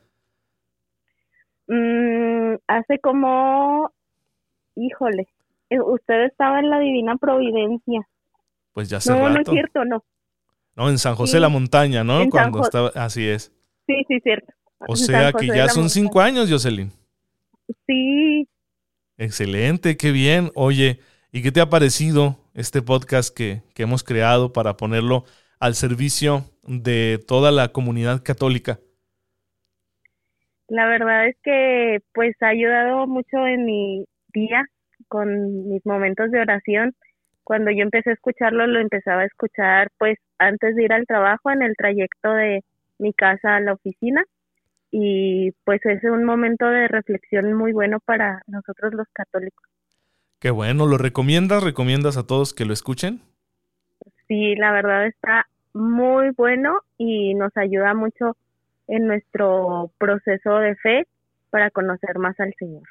Mm, 1.67 2.55
hace 2.67 2.99
como, 2.99 3.91
híjole, 4.75 5.27
eh, 5.69 5.79
usted 5.79 6.23
estaba 6.23 6.59
en 6.59 6.69
la 6.69 6.79
Divina 6.79 7.15
Providencia. 7.17 8.07
Pues 8.73 8.89
ya 8.89 8.97
hace 8.97 9.11
no, 9.11 9.19
rato. 9.19 9.33
No, 9.33 9.39
es 9.41 9.49
cierto, 9.49 9.85
no. 9.85 10.03
No, 10.75 10.89
en 10.89 10.97
San 10.97 11.15
José 11.15 11.39
la 11.39 11.49
Montaña, 11.49 12.03
¿no? 12.03 12.27
Cuando 12.29 12.63
estaba, 12.63 12.89
así 12.95 13.27
es. 13.27 13.51
Sí, 13.85 14.03
sí, 14.07 14.19
cierto. 14.21 14.53
O 14.87 14.95
sea 14.95 15.33
que 15.33 15.47
ya 15.47 15.67
son 15.67 15.89
cinco 15.89 16.21
años, 16.21 16.49
Jocelyn. 16.49 16.91
Sí. 17.85 18.47
Excelente, 19.17 19.97
qué 19.97 20.11
bien. 20.11 20.51
Oye, 20.55 21.01
¿y 21.31 21.41
qué 21.43 21.51
te 21.51 21.61
ha 21.61 21.69
parecido 21.69 22.37
este 22.53 22.81
podcast 22.81 23.35
que, 23.35 23.61
que 23.73 23.83
hemos 23.83 24.03
creado 24.03 24.53
para 24.53 24.77
ponerlo 24.77 25.25
al 25.59 25.75
servicio 25.75 26.45
de 26.63 27.19
toda 27.27 27.51
la 27.51 27.69
comunidad 27.69 28.23
católica? 28.23 28.79
La 30.67 30.85
verdad 30.87 31.27
es 31.27 31.35
que 31.43 31.99
pues 32.13 32.35
ha 32.41 32.47
ayudado 32.47 33.07
mucho 33.07 33.45
en 33.47 33.65
mi 33.65 34.05
día 34.33 34.63
con 35.07 35.67
mis 35.67 35.85
momentos 35.85 36.31
de 36.31 36.41
oración. 36.41 36.93
Cuando 37.43 37.71
yo 37.71 37.81
empecé 37.81 38.11
a 38.11 38.13
escucharlo, 38.13 38.67
lo 38.67 38.79
empezaba 38.79 39.21
a 39.21 39.25
escuchar 39.25 39.89
pues 39.97 40.17
antes 40.37 40.75
de 40.75 40.83
ir 40.83 40.93
al 40.93 41.07
trabajo 41.07 41.49
en 41.49 41.63
el 41.63 41.75
trayecto 41.75 42.31
de 42.33 42.63
mi 42.99 43.13
casa 43.13 43.55
a 43.55 43.59
la 43.59 43.73
oficina 43.73 44.23
y 44.91 45.51
pues 45.65 45.83
es 45.85 46.03
un 46.03 46.23
momento 46.23 46.67
de 46.67 46.87
reflexión 46.87 47.53
muy 47.53 47.73
bueno 47.73 47.99
para 47.99 48.41
nosotros 48.47 48.93
los 48.93 49.07
católicos. 49.13 49.67
Qué 50.39 50.51
bueno, 50.51 50.85
¿lo 50.85 50.97
recomiendas? 50.97 51.63
¿Recomiendas 51.63 52.17
a 52.17 52.25
todos 52.25 52.53
que 52.53 52.65
lo 52.65 52.73
escuchen? 52.73 53.21
Sí, 54.27 54.55
la 54.55 54.71
verdad 54.71 55.05
está 55.07 55.47
muy 55.73 56.29
bueno 56.31 56.81
y 56.97 57.33
nos 57.33 57.55
ayuda 57.57 57.93
mucho 57.93 58.37
en 58.87 59.07
nuestro 59.07 59.91
proceso 59.97 60.57
de 60.59 60.75
fe 60.75 61.07
para 61.49 61.69
conocer 61.71 62.17
más 62.19 62.39
al 62.39 62.53
Señor. 62.57 62.83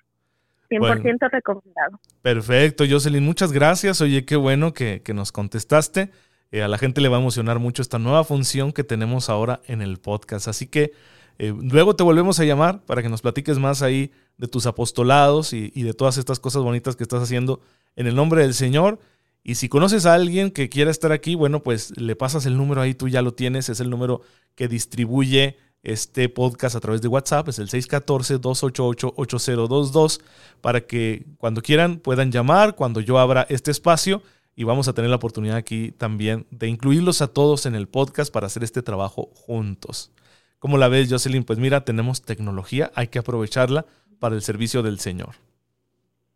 100% 0.71 1.31
recomendado. 1.31 2.01
Perfecto, 2.21 2.85
Jocelyn, 2.89 3.25
muchas 3.25 3.53
gracias. 3.53 4.01
Oye, 4.03 4.27
qué 4.27 4.37
bueno 4.37 4.75
que, 4.75 5.03
que 5.03 5.15
nos 5.15 5.33
contestaste. 5.33 6.11
Eh, 6.51 6.63
a 6.63 6.69
la 6.69 6.79
gente 6.79 7.01
le 7.01 7.09
va 7.09 7.17
a 7.17 7.21
emocionar 7.21 7.59
mucho 7.59 7.83
esta 7.83 7.99
nueva 7.99 8.25
función 8.25 8.73
que 8.73 8.85
tenemos 8.85 9.31
ahora 9.31 9.61
en 9.67 9.81
el 9.81 9.99
podcast. 9.99 10.49
Así 10.49 10.67
que 10.67 10.93
eh, 11.39 11.55
luego 11.59 11.97
te 11.97 12.03
volvemos 12.03 12.41
a 12.41 12.45
llamar 12.45 12.85
para 12.85 13.03
que 13.03 13.09
nos 13.09 13.23
platiques 13.23 13.59
más 13.59 13.83
ahí 13.83 14.13
de 14.38 14.48
tus 14.48 14.66
apostolados 14.66 15.53
y, 15.53 15.70
de 15.70 15.94
todas 15.94 16.16
estas 16.16 16.40
cosas 16.40 16.62
bonitas 16.62 16.96
que 16.96 17.03
estás 17.03 17.22
haciendo 17.22 17.61
en 17.96 18.07
el 18.07 18.14
nombre 18.14 18.42
del 18.42 18.55
Señor. 18.55 18.98
Y 19.42 19.57
si 19.57 19.68
conoces 19.68 20.07
a 20.07 20.14
alguien 20.14 20.51
que 20.51 20.68
quiera 20.68 20.90
estar 20.90 21.12
aquí, 21.12 21.35
bueno, 21.35 21.62
pues 21.62 21.98
le 21.98 22.16
pasas 22.16 22.46
el 22.46 22.57
número 22.57 22.81
ahí, 22.81 22.94
tú 22.94 23.09
ya 23.09 23.20
lo 23.20 23.35
tienes, 23.35 23.68
es 23.68 23.81
el 23.81 23.90
número 23.90 24.22
que 24.55 24.68
distribuye 24.68 25.57
este 25.83 26.29
podcast 26.29 26.77
a 26.77 26.81
través 26.81 27.01
de 27.03 27.09
WhatsApp, 27.09 27.48
es 27.48 27.59
el 27.59 27.68
614-288-8022, 27.68 30.20
para 30.61 30.83
que 30.83 31.27
cuando 31.38 31.62
quieran 31.62 31.98
puedan 31.98 32.31
llamar, 32.33 32.74
cuando 32.74 33.01
yo 33.01 33.18
abra 33.18 33.46
este 33.48 33.70
espacio 33.70 34.22
y 34.55 34.64
vamos 34.64 34.88
a 34.88 34.92
tener 34.92 35.09
la 35.09 35.16
oportunidad 35.16 35.57
aquí 35.57 35.92
también 35.92 36.46
de 36.51 36.68
incluirlos 36.68 37.22
a 37.22 37.29
todos 37.29 37.64
en 37.66 37.74
el 37.74 37.88
podcast 37.88 38.31
para 38.33 38.48
hacer 38.48 38.64
este 38.64 38.83
trabajo 38.83 39.31
juntos. 39.35 40.11
¿Cómo 40.59 40.77
la 40.79 40.88
ves, 40.88 41.09
Jocelyn? 41.09 41.44
Pues 41.44 41.61
mira, 41.61 41.85
tenemos 41.85 42.22
tecnología, 42.22 42.90
hay 42.94 43.07
que 43.09 43.20
aprovecharla 43.20 43.87
para 44.18 44.35
el 44.35 44.42
servicio 44.42 44.83
del 44.83 44.98
Señor. 44.98 45.37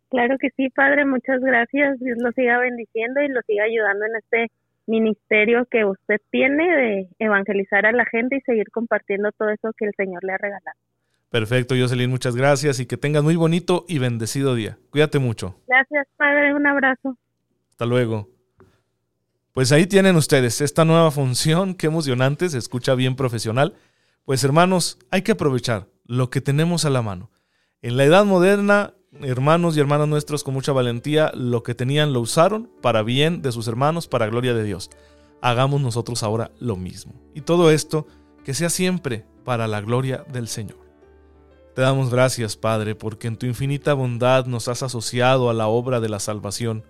Claro 0.09 0.37
que 0.39 0.49
sí, 0.55 0.69
Padre, 0.69 1.05
muchas 1.05 1.41
gracias. 1.41 1.99
Dios 1.99 2.17
lo 2.19 2.31
siga 2.33 2.59
bendiciendo 2.59 3.21
y 3.21 3.29
lo 3.29 3.41
siga 3.47 3.63
ayudando 3.63 4.05
en 4.05 4.15
este 4.17 4.51
ministerio 4.85 5.65
que 5.71 5.85
usted 5.85 6.21
tiene 6.29 6.75
de 6.75 7.07
evangelizar 7.19 7.85
a 7.85 7.91
la 7.91 8.05
gente 8.05 8.37
y 8.37 8.41
seguir 8.41 8.69
compartiendo 8.71 9.31
todo 9.31 9.49
eso 9.49 9.71
que 9.77 9.85
el 9.85 9.93
Señor 9.97 10.23
le 10.23 10.33
ha 10.33 10.37
regalado. 10.37 10.77
Perfecto, 11.29 11.73
Jocelyn, 11.75 12.11
muchas 12.11 12.35
gracias 12.35 12.79
y 12.79 12.85
que 12.85 12.95
tengas 12.95 13.23
muy 13.23 13.35
bonito 13.35 13.85
y 13.87 13.97
bendecido 13.97 14.53
día. 14.53 14.77
Cuídate 14.91 15.17
mucho. 15.17 15.59
Gracias, 15.67 16.07
Padre, 16.15 16.53
un 16.53 16.67
abrazo. 16.67 17.17
Hasta 17.71 17.87
luego. 17.87 18.29
Pues 19.51 19.71
ahí 19.71 19.87
tienen 19.87 20.15
ustedes 20.15 20.61
esta 20.61 20.85
nueva 20.85 21.09
función, 21.09 21.73
qué 21.73 21.87
emocionante, 21.87 22.49
se 22.49 22.59
escucha 22.59 22.93
bien 22.93 23.15
profesional. 23.15 23.73
Pues 24.25 24.43
hermanos, 24.43 24.99
hay 25.09 25.23
que 25.23 25.31
aprovechar 25.31 25.87
lo 26.05 26.29
que 26.29 26.39
tenemos 26.39 26.85
a 26.85 26.91
la 26.91 27.01
mano. 27.01 27.31
En 27.83 27.97
la 27.97 28.05
edad 28.05 28.23
moderna, 28.23 28.93
hermanos 29.19 29.75
y 29.75 29.81
hermanas 29.81 30.07
nuestros 30.07 30.45
con 30.45 30.53
mucha 30.53 30.71
valentía, 30.71 31.33
lo 31.35 31.63
que 31.63 31.75
tenían 31.75 32.13
lo 32.13 32.21
usaron 32.21 32.71
para 32.81 33.03
bien 33.03 33.41
de 33.41 33.51
sus 33.51 33.67
hermanos, 33.67 34.07
para 34.07 34.27
gloria 34.27 34.53
de 34.53 34.63
Dios. 34.63 34.89
Hagamos 35.41 35.81
nosotros 35.81 36.23
ahora 36.23 36.51
lo 36.61 36.77
mismo. 36.77 37.13
Y 37.33 37.41
todo 37.41 37.71
esto 37.71 38.07
que 38.45 38.53
sea 38.53 38.69
siempre 38.69 39.25
para 39.43 39.67
la 39.67 39.81
gloria 39.81 40.23
del 40.31 40.47
Señor. 40.47 40.77
Te 41.75 41.81
damos 41.81 42.09
gracias, 42.09 42.55
Padre, 42.55 42.95
porque 42.95 43.27
en 43.27 43.35
tu 43.35 43.47
infinita 43.47 43.93
bondad 43.93 44.45
nos 44.45 44.69
has 44.69 44.81
asociado 44.81 45.49
a 45.49 45.53
la 45.53 45.67
obra 45.67 45.99
de 45.99 46.07
la 46.07 46.21
salvación. 46.21 46.85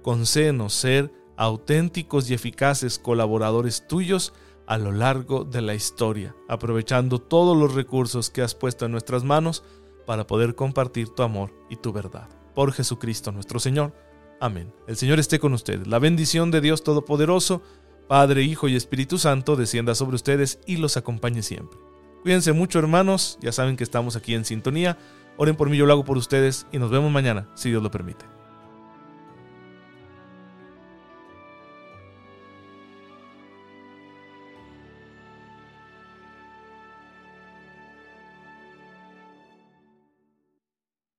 Concédenos 0.00 0.72
ser 0.72 1.12
auténticos 1.36 2.30
y 2.30 2.32
eficaces 2.32 2.98
colaboradores 2.98 3.86
tuyos 3.86 4.32
a 4.66 4.78
lo 4.78 4.92
largo 4.92 5.44
de 5.44 5.60
la 5.60 5.74
historia, 5.74 6.34
aprovechando 6.48 7.18
todos 7.18 7.54
los 7.54 7.74
recursos 7.74 8.30
que 8.30 8.40
has 8.40 8.54
puesto 8.54 8.86
en 8.86 8.92
nuestras 8.92 9.24
manos 9.24 9.62
para 10.08 10.26
poder 10.26 10.54
compartir 10.54 11.10
tu 11.10 11.22
amor 11.22 11.52
y 11.68 11.76
tu 11.76 11.92
verdad. 11.92 12.30
Por 12.54 12.72
Jesucristo 12.72 13.30
nuestro 13.30 13.60
Señor. 13.60 13.92
Amén. 14.40 14.72
El 14.86 14.96
Señor 14.96 15.18
esté 15.18 15.38
con 15.38 15.52
ustedes. 15.52 15.86
La 15.86 15.98
bendición 15.98 16.50
de 16.50 16.62
Dios 16.62 16.82
Todopoderoso, 16.82 17.60
Padre, 18.08 18.42
Hijo 18.42 18.68
y 18.68 18.74
Espíritu 18.74 19.18
Santo, 19.18 19.54
descienda 19.54 19.94
sobre 19.94 20.16
ustedes 20.16 20.60
y 20.64 20.78
los 20.78 20.96
acompañe 20.96 21.42
siempre. 21.42 21.78
Cuídense 22.22 22.54
mucho 22.54 22.78
hermanos, 22.78 23.38
ya 23.42 23.52
saben 23.52 23.76
que 23.76 23.84
estamos 23.84 24.16
aquí 24.16 24.32
en 24.32 24.46
sintonía. 24.46 24.96
Oren 25.36 25.56
por 25.56 25.68
mí, 25.68 25.76
yo 25.76 25.84
lo 25.84 25.92
hago 25.92 26.06
por 26.06 26.16
ustedes 26.16 26.66
y 26.72 26.78
nos 26.78 26.90
vemos 26.90 27.12
mañana, 27.12 27.50
si 27.54 27.68
Dios 27.68 27.82
lo 27.82 27.90
permite. 27.90 28.37